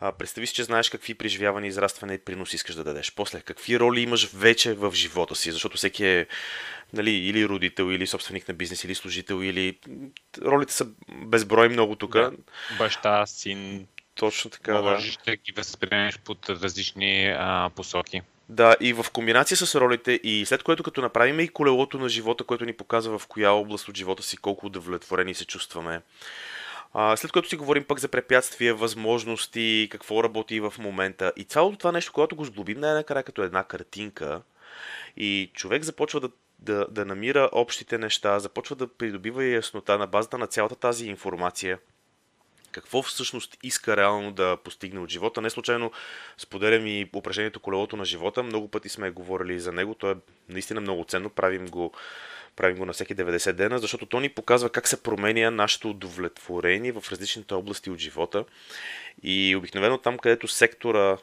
а, 0.00 0.12
представи 0.12 0.46
си, 0.46 0.54
че 0.54 0.64
знаеш 0.64 0.90
какви 0.90 1.14
преживявания, 1.14 1.68
израстване 1.68 2.14
и 2.14 2.18
принос 2.18 2.52
искаш 2.52 2.74
да 2.74 2.84
дадеш. 2.84 3.12
После, 3.14 3.40
какви 3.40 3.80
роли 3.80 4.00
имаш 4.00 4.30
вече 4.34 4.74
в 4.74 4.92
живота 4.94 5.34
си, 5.34 5.52
защото 5.52 5.76
всеки 5.76 6.06
е 6.06 6.26
нали, 6.92 7.10
или 7.10 7.48
родител, 7.48 7.84
или 7.84 8.06
собственик 8.06 8.48
на 8.48 8.54
бизнес, 8.54 8.84
или 8.84 8.94
служител, 8.94 9.42
или 9.42 9.78
ролите 10.42 10.72
са 10.72 10.86
безброй 11.08 11.68
много 11.68 11.96
тук. 11.96 12.12
Да. 12.12 12.32
Баща, 12.78 13.26
син. 13.26 13.86
Точно 14.14 14.50
така, 14.50 14.82
Можеш 14.82 15.16
да. 15.16 15.22
да 15.24 15.36
ги 15.36 15.52
възприемеш 15.52 16.18
под 16.18 16.50
различни 16.50 17.34
а, 17.38 17.70
посоки. 17.76 18.22
Да, 18.50 18.76
и 18.80 18.92
в 18.92 19.06
комбинация 19.12 19.56
с 19.56 19.80
ролите, 19.80 20.12
и 20.12 20.46
след 20.46 20.62
което 20.62 20.82
като 20.82 21.00
направим 21.00 21.40
и 21.40 21.48
колелото 21.48 21.98
на 21.98 22.08
живота, 22.08 22.44
което 22.44 22.64
ни 22.64 22.72
показва 22.72 23.18
в 23.18 23.26
коя 23.26 23.50
област 23.50 23.88
от 23.88 23.96
живота 23.96 24.22
си 24.22 24.36
колко 24.36 24.66
удовлетворени 24.66 25.34
се 25.34 25.44
чувстваме. 25.44 26.00
А, 26.94 27.16
след 27.16 27.32
което 27.32 27.48
си 27.48 27.56
говорим 27.56 27.84
пък 27.84 28.00
за 28.00 28.08
препятствия, 28.08 28.74
възможности, 28.74 29.88
какво 29.90 30.24
работи 30.24 30.60
в 30.60 30.74
момента. 30.78 31.32
И 31.36 31.44
цялото 31.44 31.78
това 31.78 31.92
нещо, 31.92 32.12
когато 32.12 32.36
го 32.36 32.44
сглобим 32.44 32.80
най-накрая 32.80 33.22
като 33.22 33.42
една 33.42 33.64
картинка, 33.64 34.42
И 35.16 35.50
човек 35.54 35.82
започва 35.82 36.20
да, 36.20 36.30
да, 36.58 36.86
да 36.90 37.04
намира 37.04 37.48
общите 37.52 37.98
неща, 37.98 38.38
започва 38.38 38.76
да 38.76 38.86
придобива 38.86 39.44
яснота 39.44 39.98
на 39.98 40.06
базата 40.06 40.38
на 40.38 40.46
цялата 40.46 40.74
тази 40.74 41.06
информация– 41.06 41.78
какво 42.72 43.02
всъщност 43.02 43.56
иска 43.62 43.96
реално 43.96 44.32
да 44.32 44.56
постигне 44.56 45.00
от 45.00 45.10
живота. 45.10 45.40
Не 45.40 45.50
случайно 45.50 45.92
споделям 46.38 46.86
и 46.86 47.10
упражнението 47.14 47.60
колелото 47.60 47.96
на 47.96 48.04
живота. 48.04 48.42
Много 48.42 48.68
пъти 48.68 48.88
сме 48.88 49.10
говорили 49.10 49.60
за 49.60 49.72
него. 49.72 49.94
То 49.94 50.10
е 50.10 50.16
наистина 50.48 50.80
много 50.80 51.04
ценно. 51.04 51.30
Правим 51.30 51.66
го, 51.66 51.92
правим 52.56 52.78
го 52.78 52.86
на 52.86 52.92
всеки 52.92 53.14
90 53.16 53.52
дена, 53.52 53.78
защото 53.78 54.06
то 54.06 54.20
ни 54.20 54.28
показва 54.28 54.70
как 54.70 54.88
се 54.88 55.02
променя 55.02 55.50
нашето 55.50 55.90
удовлетворение 55.90 56.92
в 56.92 57.04
различните 57.10 57.54
области 57.54 57.90
от 57.90 57.98
живота. 57.98 58.44
И 59.22 59.56
обикновено 59.56 59.98
там, 59.98 60.18
където 60.18 60.48
сектора 60.48 61.16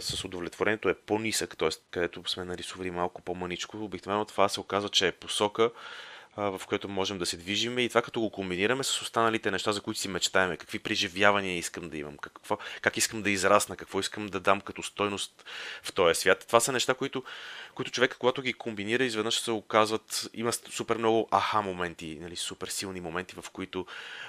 с 0.00 0.24
удовлетворението 0.24 0.88
е 0.88 0.94
по-нисък, 0.94 1.56
т.е. 1.56 1.68
където 1.90 2.30
сме 2.30 2.44
нарисували 2.44 2.90
малко 2.90 3.22
по-маничко, 3.22 3.84
обикновено 3.84 4.24
това 4.24 4.48
се 4.48 4.60
оказва, 4.60 4.88
че 4.88 5.08
е 5.08 5.12
посока, 5.12 5.70
в 6.36 6.60
което 6.66 6.88
можем 6.88 7.18
да 7.18 7.26
се 7.26 7.36
движиме 7.36 7.82
и 7.82 7.88
това 7.88 8.02
като 8.02 8.20
го 8.20 8.30
комбинираме 8.30 8.84
с 8.84 9.02
останалите 9.02 9.50
неща, 9.50 9.72
за 9.72 9.80
които 9.80 10.00
си 10.00 10.08
мечтаеме, 10.08 10.56
какви 10.56 10.78
преживявания 10.78 11.58
искам 11.58 11.88
да 11.88 11.96
имам, 11.96 12.16
какво, 12.16 12.58
как 12.80 12.96
искам 12.96 13.22
да 13.22 13.30
израсна, 13.30 13.76
какво 13.76 14.00
искам 14.00 14.26
да 14.26 14.40
дам 14.40 14.60
като 14.60 14.82
стойност 14.82 15.44
в 15.82 15.92
този 15.92 16.20
свят. 16.20 16.44
Това 16.46 16.60
са 16.60 16.72
неща, 16.72 16.94
които, 16.94 17.24
които 17.74 17.90
човек, 17.90 18.16
когато 18.18 18.42
ги 18.42 18.52
комбинира, 18.52 19.04
изведнъж 19.04 19.40
се 19.40 19.50
оказват, 19.50 20.30
има 20.34 20.52
супер 20.52 20.96
много 20.96 21.28
аха 21.30 21.62
моменти, 21.62 22.18
нали, 22.20 22.36
супер 22.36 22.68
силни 22.68 23.00
моменти, 23.00 23.34
в 23.40 23.50
които 23.50 23.86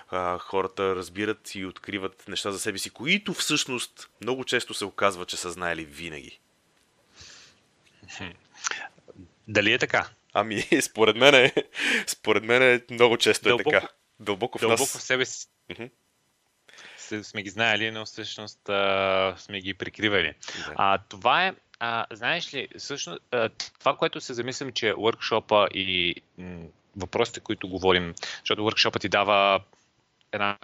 а, 0.10 0.38
хората 0.38 0.96
разбират 0.96 1.56
и 1.56 1.66
откриват 1.66 2.28
неща 2.28 2.52
за 2.52 2.60
себе 2.60 2.78
си, 2.78 2.90
които 2.90 3.34
всъщност 3.34 4.10
много 4.22 4.44
често 4.44 4.74
се 4.74 4.86
оказва, 4.86 5.26
че 5.26 5.38
са 5.38 5.52
знаели 5.52 5.86
винаги. 5.86 6.40
Дали 9.48 9.74
е 9.74 9.78
така? 9.78 10.10
Ами, 10.34 10.62
според 10.82 11.15
мен 11.15 11.36
е, 11.36 11.54
според 12.08 12.44
мен 12.44 12.63
е 12.63 12.82
много 12.92 13.18
често 13.18 13.44
дълбоко, 13.44 13.70
е 13.70 13.74
така. 13.74 13.88
Дълбоко 14.20 14.58
в 14.58 14.62
дълбоко 14.62 14.82
нас. 14.82 14.98
в 14.98 15.02
себе 15.02 15.26
си. 15.26 15.48
Mm-hmm. 15.70 15.89
Сме 17.24 17.44
ги 17.44 17.50
знаели, 17.50 17.92
но 17.92 18.06
всъщност 18.06 18.70
а, 18.70 19.36
сме 19.38 19.60
ги 19.60 19.74
прикривали. 19.74 20.34
Да. 20.68 20.74
А, 20.76 20.98
това 20.98 21.48
е, 21.48 21.54
а, 21.80 22.06
знаеш 22.12 22.54
ли, 22.54 22.68
всъщност, 22.78 23.20
а, 23.32 23.50
това, 23.80 23.96
което 23.96 24.22
се 24.22 24.34
замислям, 24.34 24.72
че 24.72 24.94
workshop 24.94 25.72
и 25.72 26.15
м- 26.38 26.65
въпросите, 26.96 27.39
които 27.39 27.70
говорим, 27.70 28.13
защото 28.39 28.62
workshop 28.62 29.02
ти 29.02 29.10
дава 29.10 29.62
една 30.32 30.58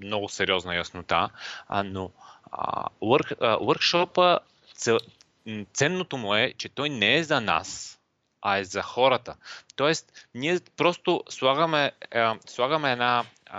много 0.00 0.28
сериозна 0.28 0.74
яснота, 0.74 1.30
а, 1.68 1.82
но 1.82 2.10
а, 2.52 2.88
а, 3.40 3.56
workshop 3.56 4.40
ценното 5.74 6.16
му 6.16 6.34
е, 6.34 6.54
че 6.58 6.68
той 6.68 6.88
не 6.90 7.16
е 7.16 7.24
за 7.24 7.40
нас, 7.40 7.98
а 8.42 8.58
е 8.58 8.64
за 8.64 8.82
хората. 8.82 9.36
Тоест, 9.76 10.26
ние 10.34 10.60
просто 10.76 11.24
слагаме, 11.28 11.92
е, 12.10 12.24
слагаме 12.46 12.92
една, 12.92 13.24
е, 13.54 13.56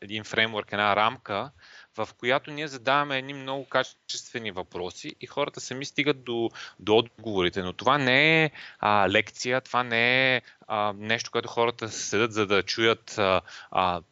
един 0.00 0.24
фреймворк, 0.24 0.72
една 0.72 0.96
рамка, 0.96 1.50
в 1.96 2.08
която 2.18 2.50
ние 2.50 2.68
задаваме 2.68 3.18
едни 3.18 3.34
много 3.34 3.64
качествени 3.64 4.50
въпроси 4.50 5.14
и 5.20 5.26
хората 5.26 5.60
сами 5.60 5.84
стигат 5.84 6.24
до, 6.24 6.50
до 6.78 6.96
отговорите. 6.96 7.62
Но 7.62 7.72
това 7.72 7.98
не 7.98 8.44
е 8.44 8.50
а, 8.78 9.08
лекция, 9.08 9.60
това 9.60 9.82
не 9.82 10.36
е 10.36 10.42
а, 10.68 10.92
нещо, 10.96 11.30
което 11.30 11.48
хората 11.48 11.88
седат 11.88 12.32
за 12.32 12.46
да 12.46 12.62
чуят 12.62 13.18
а, 13.18 13.40
а, 13.70 14.02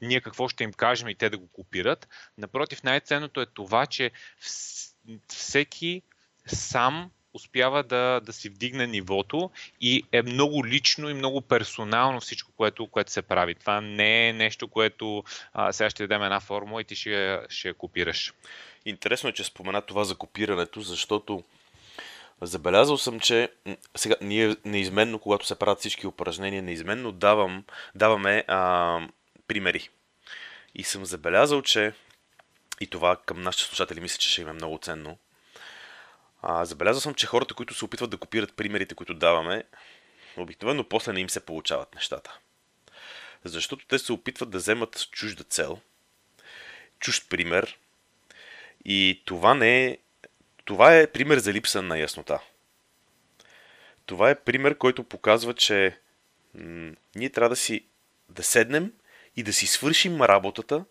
ние 0.00 0.20
какво 0.20 0.48
ще 0.48 0.64
им 0.64 0.72
кажем 0.72 1.08
и 1.08 1.14
те 1.14 1.30
да 1.30 1.38
го 1.38 1.48
копират. 1.48 2.08
Напротив, 2.38 2.82
най-ценното 2.82 3.40
е 3.40 3.46
това, 3.46 3.86
че 3.86 4.10
всеки 5.28 6.02
сам 6.46 7.10
успява 7.34 7.82
да, 7.82 8.20
да 8.20 8.32
си 8.32 8.48
вдигне 8.48 8.86
нивото 8.86 9.50
и 9.80 10.02
е 10.12 10.22
много 10.22 10.66
лично 10.66 11.10
и 11.10 11.14
много 11.14 11.40
персонално 11.40 12.20
всичко, 12.20 12.52
което, 12.56 12.86
което 12.86 13.12
се 13.12 13.22
прави. 13.22 13.54
Това 13.54 13.80
не 13.80 14.28
е 14.28 14.32
нещо, 14.32 14.68
което 14.68 15.24
а, 15.52 15.72
сега 15.72 15.90
ще 15.90 16.02
дадем 16.06 16.22
една 16.22 16.40
формула 16.40 16.80
и 16.80 16.84
ти 16.84 16.96
ще, 16.96 17.40
ще 17.48 17.68
я 17.68 17.74
копираш. 17.74 18.32
Интересно 18.84 19.28
е, 19.28 19.32
че 19.32 19.44
спомена 19.44 19.82
това 19.82 20.04
за 20.04 20.14
копирането, 20.14 20.80
защото 20.80 21.44
забелязал 22.40 22.98
съм, 22.98 23.20
че 23.20 23.48
сега 23.96 24.14
ние 24.20 24.56
неизменно, 24.64 25.18
когато 25.18 25.46
се 25.46 25.58
правят 25.58 25.78
всички 25.78 26.06
упражнения, 26.06 26.62
неизменно 26.62 27.12
давам, 27.12 27.64
даваме 27.94 28.44
а, 28.48 29.00
примери. 29.48 29.88
И 30.74 30.84
съм 30.84 31.04
забелязал, 31.04 31.62
че 31.62 31.92
и 32.80 32.86
това 32.86 33.16
към 33.16 33.42
нашите 33.42 33.64
слушатели 33.64 34.00
мисля, 34.00 34.18
че 34.18 34.30
ще 34.30 34.40
им 34.40 34.48
е 34.48 34.52
много 34.52 34.78
ценно. 34.78 35.18
А, 36.46 36.64
забелязал 36.64 37.00
съм, 37.00 37.14
че 37.14 37.26
хората, 37.26 37.54
които 37.54 37.74
се 37.74 37.84
опитват 37.84 38.10
да 38.10 38.16
копират 38.16 38.56
примерите, 38.56 38.94
които 38.94 39.14
даваме, 39.14 39.64
обикновено 40.36 40.88
после 40.88 41.12
не 41.12 41.20
им 41.20 41.30
се 41.30 41.46
получават 41.46 41.94
нещата. 41.94 42.38
Защото 43.44 43.86
те 43.86 43.98
се 43.98 44.12
опитват 44.12 44.50
да 44.50 44.58
вземат 44.58 45.08
чужда 45.10 45.44
цел, 45.44 45.80
чужд 46.98 47.28
пример 47.28 47.78
и 48.84 49.22
това 49.24 49.54
не 49.54 49.86
е... 49.86 49.98
Това 50.64 50.96
е 50.96 51.06
пример 51.06 51.38
за 51.38 51.52
липса 51.52 51.82
на 51.82 51.98
яснота. 51.98 52.40
Това 54.06 54.30
е 54.30 54.40
пример, 54.40 54.78
който 54.78 55.04
показва, 55.04 55.54
че 55.54 55.98
м- 56.54 56.94
ние 57.14 57.30
трябва 57.30 57.48
да 57.48 57.56
си 57.56 57.86
да 58.28 58.42
седнем 58.42 58.92
и 59.36 59.42
да 59.42 59.52
си 59.52 59.66
свършим 59.66 60.22
работата, 60.22 60.84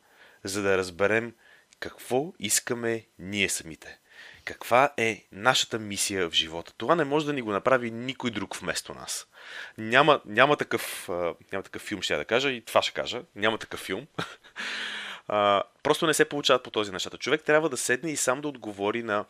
за 0.43 0.61
да 0.61 0.77
разберем 0.77 1.35
какво 1.79 2.33
искаме 2.39 3.05
ние 3.19 3.49
самите 3.49 3.99
каква 4.45 4.93
е 4.97 5.25
нашата 5.31 5.79
мисия 5.79 6.29
в 6.29 6.33
живота. 6.33 6.73
Това 6.77 6.95
не 6.95 7.03
може 7.03 7.25
да 7.25 7.33
ни 7.33 7.41
го 7.41 7.51
направи 7.51 7.91
никой 7.91 8.31
друг 8.31 8.55
вместо 8.55 8.93
нас. 8.93 9.27
Няма, 9.77 10.21
няма, 10.25 10.57
такъв, 10.57 11.09
няма 11.51 11.63
такъв 11.63 11.81
филм, 11.81 12.01
ще 12.01 12.13
я 12.13 12.19
да 12.19 12.25
кажа, 12.25 12.51
и 12.51 12.61
това 12.61 12.81
ще 12.81 12.93
кажа. 12.93 13.21
Няма 13.35 13.57
такъв 13.57 13.79
филм. 13.79 14.07
Просто 15.83 16.07
не 16.07 16.13
се 16.13 16.25
получават 16.25 16.63
по 16.63 16.71
този 16.71 16.91
нещата. 16.91 17.17
Човек 17.17 17.43
трябва 17.43 17.69
да 17.69 17.77
седне 17.77 18.11
и 18.11 18.17
сам 18.17 18.41
да 18.41 18.47
отговори 18.47 19.03
на 19.03 19.25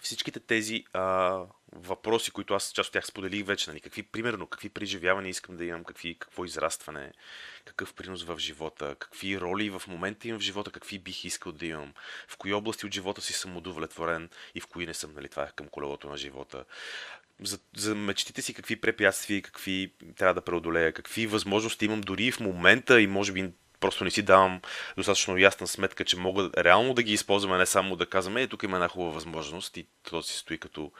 всичките 0.00 0.40
тези 0.40 0.84
а, 0.92 1.38
въпроси, 1.72 2.30
които 2.30 2.54
аз 2.54 2.72
част 2.72 2.88
от 2.88 2.92
тях 2.92 3.06
споделих 3.06 3.46
вече, 3.46 3.70
нали, 3.70 3.80
какви, 3.80 4.02
примерно, 4.02 4.46
какви 4.46 4.68
преживявания 4.68 5.30
искам 5.30 5.56
да 5.56 5.64
имам, 5.64 5.84
какви, 5.84 6.18
какво 6.18 6.44
израстване, 6.44 7.12
какъв 7.64 7.94
принос 7.94 8.24
в 8.24 8.38
живота, 8.38 8.96
какви 8.98 9.40
роли 9.40 9.70
в 9.70 9.82
момента 9.88 10.28
имам 10.28 10.40
в 10.40 10.42
живота, 10.42 10.70
какви 10.70 10.98
бих 10.98 11.24
искал 11.24 11.52
да 11.52 11.66
имам, 11.66 11.92
в 12.28 12.36
кои 12.36 12.52
области 12.52 12.86
от 12.86 12.94
живота 12.94 13.22
си 13.22 13.32
съм 13.32 13.56
удовлетворен 13.56 14.30
и 14.54 14.60
в 14.60 14.66
кои 14.66 14.86
не 14.86 14.94
съм, 14.94 15.14
нали, 15.14 15.28
това 15.28 15.42
е 15.42 15.52
към 15.56 15.68
колелото 15.68 16.08
на 16.08 16.16
живота. 16.16 16.64
За, 17.40 17.58
за 17.76 17.94
мечтите 17.94 18.42
си 18.42 18.54
какви 18.54 18.80
препятствия, 18.80 19.42
какви 19.42 19.92
трябва 20.16 20.34
да 20.34 20.40
преодолея, 20.40 20.92
какви 20.92 21.26
възможности 21.26 21.84
имам 21.84 22.00
дори 22.00 22.32
в 22.32 22.40
момента 22.40 23.00
и 23.00 23.06
може 23.06 23.32
би 23.32 23.50
просто 23.86 24.04
не 24.04 24.10
си 24.10 24.22
давам 24.22 24.60
достатъчно 24.96 25.38
ясна 25.38 25.66
сметка, 25.66 26.04
че 26.04 26.16
мога 26.16 26.50
реално 26.58 26.94
да 26.94 27.02
ги 27.02 27.12
използваме, 27.12 27.58
не 27.58 27.66
само 27.66 27.96
да 27.96 28.06
казваме, 28.06 28.42
е, 28.42 28.46
тук 28.46 28.62
има 28.62 28.76
една 28.76 28.88
хубава 28.88 29.10
възможност 29.10 29.76
и 29.76 29.86
то 30.10 30.22
си 30.22 30.38
стои 30.38 30.58
като, 30.58 30.92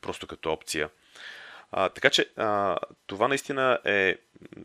просто 0.00 0.26
като 0.26 0.52
опция. 0.52 0.88
А, 1.72 1.88
така 1.88 2.10
че 2.10 2.30
а, 2.36 2.78
това 3.06 3.28
наистина 3.28 3.78
е 3.84 4.16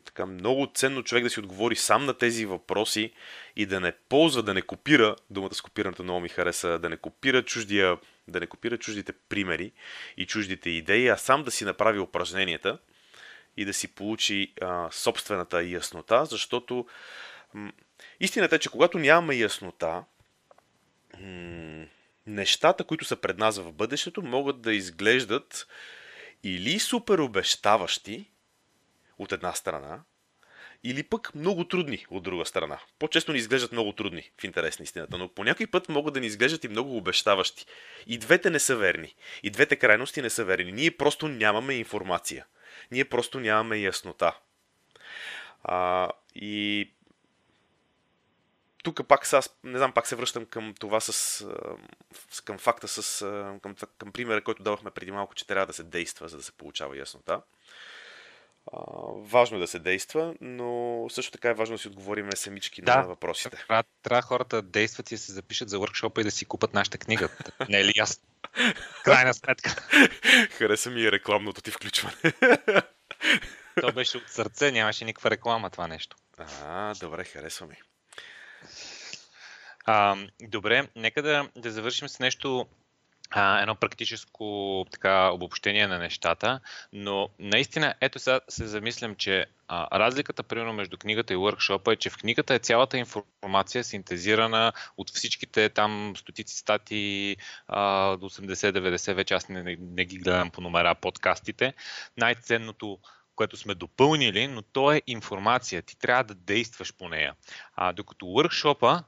така 0.05 0.25
много 0.25 0.67
ценно 0.73 1.03
човек 1.03 1.23
да 1.23 1.29
си 1.29 1.39
отговори 1.39 1.75
сам 1.75 2.05
на 2.05 2.13
тези 2.13 2.45
въпроси 2.45 3.11
и 3.55 3.65
да 3.65 3.79
не 3.79 3.91
ползва, 3.91 4.43
да 4.43 4.53
не 4.53 4.61
копира, 4.61 5.15
думата 5.29 5.53
с 5.53 5.61
копирането 5.61 6.03
много 6.03 6.19
ми 6.19 6.29
хареса, 6.29 6.79
да 6.79 6.89
не 6.89 6.97
копира 6.97 7.43
чуждия, 7.43 7.97
да 8.27 8.39
не 8.39 8.47
копира 8.47 8.77
чуждите 8.77 9.13
примери 9.29 9.71
и 10.17 10.25
чуждите 10.25 10.69
идеи, 10.69 11.07
а 11.07 11.17
сам 11.17 11.43
да 11.43 11.51
си 11.51 11.65
направи 11.65 11.99
упражненията 11.99 12.77
и 13.57 13.65
да 13.65 13.73
си 13.73 13.87
получи 13.87 14.53
а, 14.61 14.87
собствената 14.91 15.63
яснота, 15.63 16.25
защото 16.25 16.85
Истината 18.19 18.55
е, 18.55 18.59
че 18.59 18.69
когато 18.69 18.99
нямаме 18.99 19.35
яснота, 19.35 20.03
нещата, 22.27 22.83
които 22.83 23.05
са 23.05 23.15
пред 23.15 23.37
нас 23.37 23.57
в 23.57 23.73
бъдещето, 23.73 24.21
могат 24.21 24.61
да 24.61 24.73
изглеждат 24.73 25.67
или 26.43 26.79
супер 26.79 27.17
обещаващи 27.17 28.31
от 29.17 29.31
една 29.31 29.53
страна, 29.53 30.01
или 30.83 31.03
пък 31.03 31.35
много 31.35 31.67
трудни 31.67 32.05
от 32.09 32.23
друга 32.23 32.45
страна. 32.45 32.79
По-често 32.99 33.31
ни 33.31 33.37
изглеждат 33.37 33.71
много 33.71 33.93
трудни, 33.93 34.31
в 34.41 34.43
интерес 34.43 34.79
на 34.79 34.83
истината, 34.83 35.17
но 35.17 35.29
по 35.29 35.43
някой 35.43 35.67
път 35.67 35.89
могат 35.89 36.13
да 36.13 36.19
ни 36.19 36.27
изглеждат 36.27 36.63
и 36.63 36.67
много 36.67 36.97
обещаващи. 36.97 37.65
И 38.07 38.17
двете 38.17 38.49
не 38.49 38.59
са 38.59 38.75
верни. 38.75 39.15
И 39.43 39.49
двете 39.49 39.75
крайности 39.75 40.21
не 40.21 40.29
са 40.29 40.45
верни. 40.45 40.71
Ние 40.71 40.91
просто 40.91 41.27
нямаме 41.27 41.73
информация. 41.73 42.45
Ние 42.91 43.05
просто 43.05 43.39
нямаме 43.39 43.77
яснота. 43.77 44.37
А, 45.63 46.09
и 46.35 46.89
тук 48.83 49.07
пак 49.07 49.25
сега, 49.25 49.41
не 49.63 49.77
знам, 49.77 49.91
пак 49.91 50.07
се 50.07 50.15
връщам 50.15 50.45
към 50.45 50.73
това 50.79 50.99
с, 50.99 51.45
към 52.45 52.57
факта 52.57 52.87
с, 52.87 53.25
към, 53.63 53.75
към 53.97 54.11
примера, 54.11 54.43
който 54.43 54.63
давахме 54.63 54.91
преди 54.91 55.11
малко, 55.11 55.35
че 55.35 55.47
трябва 55.47 55.65
да 55.65 55.73
се 55.73 55.83
действа, 55.83 56.27
за 56.27 56.37
да 56.37 56.43
се 56.43 56.51
получава 56.51 56.97
яснота. 56.97 57.41
А, 58.73 58.79
важно 59.15 59.57
е 59.57 59.59
да 59.59 59.67
се 59.67 59.79
действа, 59.79 60.35
но 60.41 61.05
също 61.09 61.31
така 61.31 61.49
е 61.49 61.53
важно 61.53 61.75
да 61.75 61.81
си 61.81 61.87
отговорим 61.87 62.29
самички 62.35 62.81
да, 62.81 62.97
на 62.97 63.07
въпросите. 63.07 63.65
Трябва, 63.67 63.83
трябва 64.03 64.21
хората 64.21 64.61
да 64.61 64.69
действат 64.69 65.11
и 65.11 65.15
да 65.15 65.19
се 65.19 65.31
запишат 65.31 65.69
за 65.69 65.77
workshop 65.77 66.21
и 66.21 66.23
да 66.23 66.31
си 66.31 66.45
купат 66.45 66.73
нашата 66.73 66.97
книга. 66.97 67.29
Не 67.69 67.79
е 67.79 67.85
ли 67.85 67.93
ясно? 67.95 68.23
Крайна 69.03 69.33
сметка. 69.33 69.69
Хареса 70.51 70.89
ми 70.89 71.01
и 71.01 71.11
рекламното 71.11 71.61
ти 71.61 71.71
включване. 71.71 72.15
То 73.81 73.93
беше 73.93 74.17
от 74.17 74.27
сърце, 74.27 74.71
нямаше 74.71 75.05
никаква 75.05 75.29
реклама 75.29 75.69
това 75.69 75.87
нещо. 75.87 76.17
А, 76.37 76.93
добре, 76.95 77.23
харесва 77.23 77.67
ми. 77.67 77.75
А, 79.89 80.15
добре, 80.41 80.87
нека 80.95 81.21
да, 81.21 81.49
да 81.55 81.71
завършим 81.71 82.09
с 82.09 82.19
нещо 82.19 82.67
а, 83.29 83.61
едно 83.61 83.75
практическо 83.75 84.85
така, 84.91 85.29
обобщение 85.31 85.87
на 85.87 85.99
нещата, 85.99 86.59
но 86.93 87.29
наистина, 87.39 87.93
ето 88.01 88.19
сега 88.19 88.39
се 88.49 88.67
замислям, 88.67 89.15
че 89.15 89.45
а, 89.67 89.99
разликата, 89.99 90.43
примерно, 90.43 90.73
между 90.73 90.97
книгата 90.97 91.33
и 91.33 91.37
workshop 91.37 91.93
е, 91.93 91.95
че 91.95 92.09
в 92.09 92.17
книгата 92.17 92.53
е 92.53 92.59
цялата 92.59 92.97
информация 92.97 93.83
синтезирана 93.83 94.73
от 94.97 95.09
всичките 95.09 95.69
там 95.69 96.13
стотици 96.17 96.57
стати 96.57 97.35
до 97.69 98.29
80-90, 98.29 99.13
вече 99.13 99.33
аз 99.33 99.49
не, 99.49 99.63
не, 99.63 99.77
не 99.79 100.05
ги 100.05 100.17
гледам 100.17 100.49
по 100.49 100.61
номера 100.61 100.95
подкастите. 100.95 101.73
Най-ценното 102.17 102.99
което 103.35 103.57
сме 103.57 103.75
допълнили, 103.75 104.47
но 104.47 104.61
то 104.61 104.91
е 104.91 105.01
информация. 105.07 105.81
Ти 105.81 105.99
трябва 105.99 106.23
да 106.23 106.35
действаш 106.35 106.93
по 106.93 107.09
нея. 107.09 107.35
А, 107.75 107.93
докато 107.93 108.25
workshop 108.25 109.03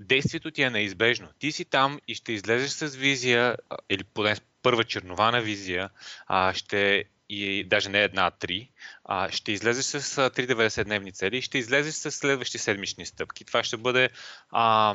действието 0.00 0.50
ти 0.50 0.62
е 0.62 0.70
неизбежно. 0.70 1.28
Ти 1.38 1.52
си 1.52 1.64
там 1.64 2.00
и 2.08 2.14
ще 2.14 2.32
излезеш 2.32 2.70
с 2.70 2.96
визия, 2.96 3.56
или 3.90 4.04
поне 4.04 4.36
с 4.36 4.42
първа 4.62 4.84
чернована 4.84 5.40
визия, 5.40 5.90
а, 6.26 6.54
ще 6.54 7.04
и 7.28 7.64
даже 7.64 7.88
не 7.88 8.02
една, 8.02 8.26
а 8.26 8.30
три, 8.30 8.70
а, 9.04 9.30
ще 9.30 9.52
излезеш 9.52 9.84
с 9.84 10.30
390 10.30 10.84
дневни 10.84 11.12
цели 11.12 11.36
и 11.36 11.42
ще 11.42 11.58
излезеш 11.58 11.94
с 11.94 12.10
следващи 12.10 12.58
седмични 12.58 13.06
стъпки. 13.06 13.44
Това 13.44 13.64
ще 13.64 13.76
бъде 13.76 14.10
а, 14.50 14.94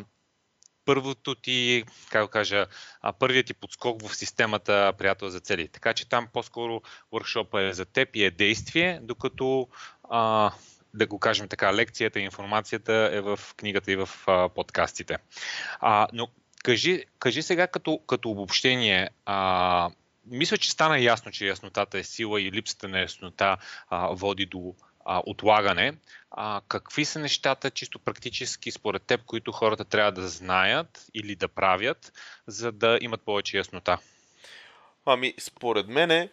първото 0.86 1.36
ти, 1.36 1.84
как 2.10 2.30
кажа, 2.30 2.68
първият 3.20 3.48
ти 3.48 3.54
подскок 3.54 4.08
в 4.08 4.16
системата 4.16 4.94
приятел 4.98 5.30
за 5.30 5.40
цели. 5.40 5.68
Така 5.68 5.94
че 5.94 6.10
там 6.10 6.28
по-скоро 6.34 6.82
workshop 7.14 7.70
е 7.70 7.74
за 7.74 7.86
теб 7.86 8.16
и 8.16 8.24
е 8.24 8.32
действие, 8.32 9.00
докато 9.04 9.68
а, 10.10 10.52
да 10.96 11.08
го 11.08 11.20
кажем 11.20 11.48
така, 11.48 11.74
лекцията 11.74 12.20
и 12.20 12.24
информацията 12.24 13.10
е 13.14 13.22
в 13.22 13.40
книгата 13.58 13.92
и 13.92 13.96
в 13.96 14.10
а, 14.28 14.50
подкастите. 14.50 15.18
А, 15.80 16.08
но 16.14 16.28
кажи, 16.64 17.04
кажи 17.20 17.42
сега 17.42 17.68
като, 17.68 18.00
като 18.08 18.30
обобщение, 18.30 19.10
а, 19.26 19.90
мисля, 20.26 20.58
че 20.58 20.72
стана 20.72 21.00
ясно, 21.00 21.32
че 21.32 21.48
яснотата 21.48 21.98
е 21.98 22.04
сила 22.04 22.42
и 22.42 22.52
липсата 22.52 22.88
на 22.88 23.00
яснота 23.00 23.58
а, 23.90 24.08
води 24.08 24.46
до 24.46 24.76
а, 25.06 25.22
отлагане. 25.26 25.94
А, 26.32 26.62
какви 26.68 27.06
са 27.06 27.20
нещата, 27.20 27.72
чисто 27.72 28.00
практически, 28.00 28.72
според 28.72 29.04
теб, 29.04 29.26
които 29.26 29.52
хората 29.52 29.86
трябва 29.86 30.12
да 30.12 30.28
знаят 30.28 31.06
или 31.14 31.36
да 31.36 31.48
правят, 31.48 32.14
за 32.48 32.72
да 32.72 32.98
имат 33.02 33.22
повече 33.22 33.58
яснота? 33.58 33.98
Ами, 35.06 35.34
според 35.40 35.88
мене, 35.88 36.30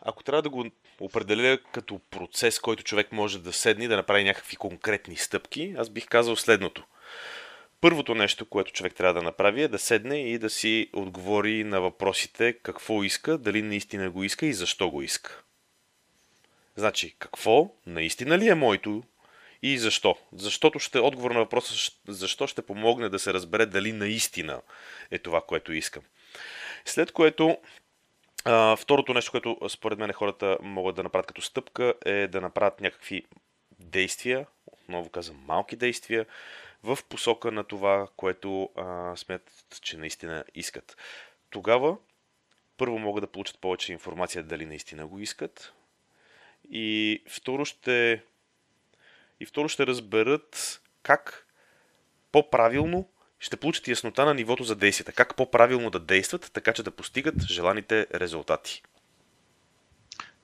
ако 0.00 0.22
трябва 0.22 0.42
да 0.42 0.50
го 0.50 0.64
определя 1.00 1.58
като 1.72 2.00
процес, 2.10 2.58
който 2.58 2.84
човек 2.84 3.12
може 3.12 3.38
да 3.38 3.52
седне 3.52 3.84
и 3.84 3.88
да 3.88 3.96
направи 3.96 4.24
някакви 4.24 4.56
конкретни 4.56 5.16
стъпки, 5.16 5.74
аз 5.78 5.90
бих 5.90 6.06
казал 6.06 6.36
следното. 6.36 6.84
Първото 7.80 8.14
нещо, 8.14 8.46
което 8.46 8.72
човек 8.72 8.94
трябва 8.94 9.14
да 9.14 9.22
направи 9.22 9.62
е 9.62 9.68
да 9.68 9.78
седне 9.78 10.30
и 10.30 10.38
да 10.38 10.50
си 10.50 10.90
отговори 10.92 11.64
на 11.64 11.80
въпросите 11.80 12.52
какво 12.52 13.02
иска, 13.02 13.38
дали 13.38 13.62
наистина 13.62 14.10
го 14.10 14.24
иска 14.24 14.46
и 14.46 14.52
защо 14.52 14.90
го 14.90 15.02
иска. 15.02 15.42
Значи, 16.76 17.16
какво 17.18 17.74
наистина 17.86 18.38
ли 18.38 18.48
е 18.48 18.54
моето 18.54 19.02
и 19.62 19.78
защо? 19.78 20.16
Защото 20.32 20.78
ще 20.78 20.98
отговор 20.98 21.30
на 21.30 21.38
въпроса 21.38 21.92
защо 22.08 22.46
ще 22.46 22.62
помогне 22.62 23.08
да 23.08 23.18
се 23.18 23.34
разбере 23.34 23.66
дали 23.66 23.92
наистина 23.92 24.60
е 25.10 25.18
това, 25.18 25.40
което 25.40 25.72
искам. 25.72 26.02
След 26.84 27.12
което 27.12 27.58
второто 28.76 29.14
нещо, 29.14 29.30
което 29.30 29.58
според 29.68 29.98
мен 29.98 30.12
хората 30.12 30.58
могат 30.62 30.96
да 30.96 31.02
направят 31.02 31.26
като 31.26 31.42
стъпка 31.42 31.94
е 32.04 32.26
да 32.26 32.40
направят 32.40 32.80
някакви 32.80 33.24
действия, 33.80 34.46
отново 34.66 35.10
казвам 35.10 35.44
малки 35.46 35.76
действия, 35.76 36.26
в 36.82 36.98
посока 37.08 37.52
на 37.52 37.64
това, 37.64 38.08
което 38.16 38.70
а, 38.76 39.16
смятат, 39.16 39.80
че 39.80 39.96
наистина 39.96 40.44
искат. 40.54 40.96
Тогава 41.50 41.96
първо 42.76 42.98
могат 42.98 43.22
да 43.22 43.32
получат 43.32 43.58
повече 43.58 43.92
информация 43.92 44.42
дали 44.42 44.66
наистина 44.66 45.06
го 45.06 45.18
искат. 45.18 45.72
И 46.70 47.22
второ 47.28 47.64
ще, 47.64 48.22
и 49.40 49.46
второ 49.46 49.68
ще 49.68 49.86
разберат 49.86 50.80
как 51.02 51.46
по-правилно 52.32 53.08
ще 53.40 53.56
получат 53.56 53.88
яснота 53.88 54.24
на 54.24 54.34
нивото 54.34 54.64
за 54.64 54.76
действията. 54.76 55.12
Как 55.12 55.36
по-правилно 55.36 55.90
да 55.90 56.00
действат, 56.00 56.50
така 56.52 56.72
че 56.72 56.82
да 56.82 56.90
постигат 56.90 57.34
желаните 57.48 58.06
резултати. 58.14 58.82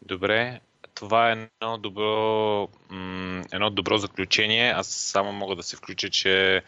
Добре, 0.02 0.61
това 0.94 1.33
е 1.33 1.33
едно 1.33 1.78
добро, 1.78 2.68
едно 3.52 3.70
добро 3.70 3.98
заключение. 3.98 4.70
Аз 4.70 4.88
само 4.88 5.33
мога 5.33 5.57
да 5.57 5.62
се 5.62 5.76
включа, 5.76 6.11
че 6.11 6.62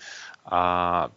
а, 0.45 1.09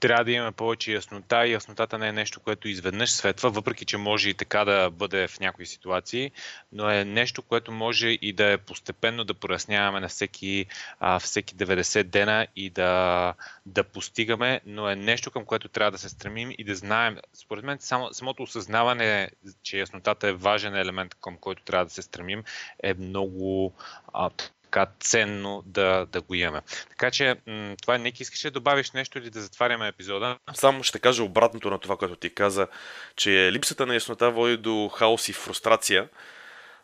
трябва 0.00 0.24
да 0.24 0.32
имаме 0.32 0.52
повече 0.52 0.92
яснота 0.92 1.46
и 1.46 1.52
яснотата 1.52 1.98
не 1.98 2.08
е 2.08 2.12
нещо, 2.12 2.40
което 2.40 2.68
изведнъж 2.68 3.10
светва, 3.10 3.50
въпреки 3.50 3.84
че 3.84 3.96
може 3.96 4.30
и 4.30 4.34
така 4.34 4.64
да 4.64 4.90
бъде 4.90 5.28
в 5.28 5.40
някои 5.40 5.66
ситуации, 5.66 6.30
но 6.72 6.90
е 6.90 7.04
нещо, 7.04 7.42
което 7.42 7.72
може 7.72 8.08
и 8.08 8.32
да 8.32 8.52
е 8.52 8.58
постепенно 8.58 9.24
да 9.24 9.34
проясняваме 9.34 10.00
на 10.00 10.08
всеки, 10.08 10.66
а, 11.00 11.18
всеки 11.18 11.54
90 11.54 12.02
дена 12.02 12.46
и 12.56 12.70
да, 12.70 13.34
да 13.66 13.84
постигаме, 13.84 14.60
но 14.66 14.88
е 14.88 14.96
нещо 14.96 15.30
към 15.30 15.44
което 15.44 15.68
трябва 15.68 15.90
да 15.90 15.98
се 15.98 16.08
стремим 16.08 16.52
и 16.58 16.64
да 16.64 16.74
знаем. 16.74 17.18
Според 17.34 17.64
мен 17.64 17.78
само, 17.80 18.08
самото 18.12 18.42
осъзнаване, 18.42 19.30
че 19.62 19.78
яснотата 19.78 20.28
е 20.28 20.32
важен 20.32 20.76
елемент, 20.76 21.14
към 21.14 21.36
който 21.36 21.62
трябва 21.62 21.84
да 21.84 21.90
се 21.90 22.02
стремим, 22.02 22.44
е 22.82 22.94
много 22.94 23.74
а, 24.12 24.30
така 24.70 24.92
ценно 25.00 25.62
да, 25.66 26.06
да 26.06 26.20
го 26.20 26.34
имаме. 26.34 26.62
Така 26.88 27.10
че, 27.10 27.36
м- 27.46 27.76
това 27.82 27.98
Ник, 27.98 28.20
искаш 28.20 28.40
да 28.40 28.50
добавиш 28.50 28.90
нещо 28.90 29.18
или 29.18 29.30
да 29.30 29.40
затваряме 29.40 29.88
епизода? 29.88 30.38
Само 30.54 30.82
ще 30.82 30.98
кажа 30.98 31.24
обратното 31.24 31.70
на 31.70 31.78
това, 31.78 31.96
което 31.96 32.16
ти 32.16 32.34
каза, 32.34 32.68
че 33.16 33.52
липсата 33.52 33.86
на 33.86 33.94
яснота 33.94 34.30
води 34.30 34.56
до 34.56 34.88
хаос 34.88 35.28
и 35.28 35.32
фрустрация, 35.32 36.08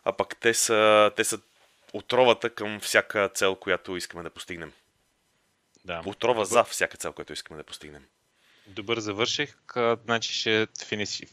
а 0.03 0.11
пък 0.13 0.35
те 0.39 0.53
са, 0.53 1.11
те 1.15 1.23
са 1.23 1.39
отровата 1.93 2.49
към 2.49 2.79
всяка 2.79 3.29
цел, 3.29 3.55
която 3.55 3.97
искаме 3.97 4.23
да 4.23 4.29
постигнем. 4.29 4.71
Да. 5.85 6.01
Отрова 6.05 6.45
за 6.45 6.63
всяка 6.63 6.97
цел, 6.97 7.13
която 7.13 7.33
искаме 7.33 7.57
да 7.57 7.63
постигнем. 7.63 8.05
Добър 8.67 8.99
завърших. 8.99 9.55
Значи 10.05 10.33
ще 10.33 10.67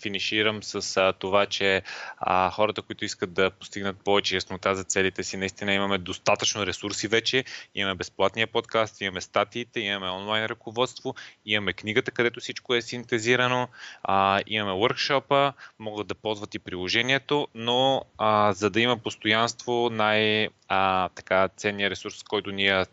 финиширам 0.03 0.62
с 0.62 0.97
а, 0.97 1.12
това, 1.12 1.47
че 1.47 1.83
а, 2.18 2.51
хората, 2.51 2.83
които 2.83 3.05
искат 3.05 3.33
да 3.33 3.51
постигнат 3.51 3.97
повече 4.05 4.35
яснота 4.35 4.75
за 4.75 4.85
целите 4.85 5.25
си, 5.25 5.37
наистина 5.37 5.73
имаме 5.73 5.99
достатъчно 5.99 6.66
ресурси 6.66 7.09
вече. 7.09 7.44
Имаме 7.75 7.94
безплатния 7.94 8.47
подкаст, 8.47 9.01
имаме 9.01 9.20
статиите, 9.20 9.81
имаме 9.81 10.11
онлайн 10.11 10.47
ръководство, 10.47 11.14
имаме 11.47 11.73
книгата, 11.73 12.11
където 12.11 12.40
всичко 12.40 12.75
е 12.75 12.83
синтезирано, 12.83 13.68
а, 14.03 14.40
имаме 14.47 14.73
workshop 14.73 15.53
могат 15.79 16.07
да 16.07 16.14
ползват 16.14 16.55
и 16.55 16.59
приложението, 16.59 17.49
но 17.55 18.05
а, 18.18 18.53
за 18.53 18.70
да 18.70 18.81
има 18.81 18.99
постоянство, 18.99 19.90
най- 19.92 20.49
а, 20.68 21.09
така, 21.09 21.48
ценният 21.48 21.90
ресурс, 21.90 22.22
който 22.22 22.50
ние 22.50 22.85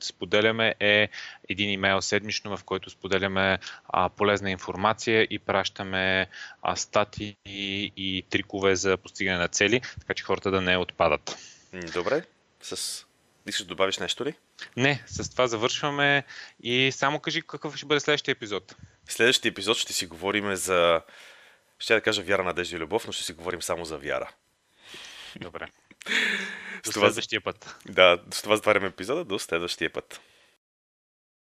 споделяме 0.00 0.74
е 0.80 1.08
един 1.48 1.70
имейл 1.70 2.02
седмично, 2.02 2.56
в 2.56 2.64
който 2.64 2.90
споделяме 2.90 3.58
а, 3.88 4.08
полезна 4.08 4.50
информация 4.50 5.22
и 5.30 5.38
пращаме 5.38 6.26
а, 6.62 6.76
стати 6.76 7.36
и, 7.46 7.92
и 7.96 8.22
трикове 8.30 8.76
за 8.76 8.96
постигане 8.96 9.38
на 9.38 9.48
цели, 9.48 9.80
така 10.00 10.14
че 10.14 10.24
хората 10.24 10.50
да 10.50 10.60
не 10.60 10.76
отпадат. 10.76 11.38
Добре. 11.94 12.22
С... 12.62 13.04
Искаш 13.46 13.64
да 13.64 13.68
добавиш 13.68 13.98
нещо 13.98 14.24
ли? 14.24 14.34
Не, 14.76 15.02
с 15.06 15.30
това 15.30 15.46
завършваме 15.46 16.24
и 16.62 16.92
само 16.92 17.20
кажи 17.20 17.42
какъв 17.42 17.76
ще 17.76 17.86
бъде 17.86 18.00
следващия 18.00 18.32
епизод. 18.32 18.76
Следващия 19.08 19.50
епизод 19.50 19.76
ще 19.76 19.92
си 19.92 20.06
говорим 20.06 20.54
за... 20.54 21.00
Ще 21.78 21.94
да 21.94 22.00
кажа 22.00 22.22
вяра, 22.22 22.44
надежда 22.44 22.76
и 22.76 22.78
любов, 22.78 23.06
но 23.06 23.12
ще 23.12 23.24
си 23.24 23.32
говорим 23.32 23.62
само 23.62 23.84
за 23.84 23.98
вяра. 23.98 24.30
Добре. 25.40 25.66
До 26.92 27.00
следващия 27.00 27.40
път. 27.40 27.76
Да, 27.88 28.18
с 28.30 28.42
това 28.42 28.56
затваряме 28.56 28.86
епизода. 28.86 29.24
До 29.24 29.38
следващия 29.38 29.92
път. 29.92 30.20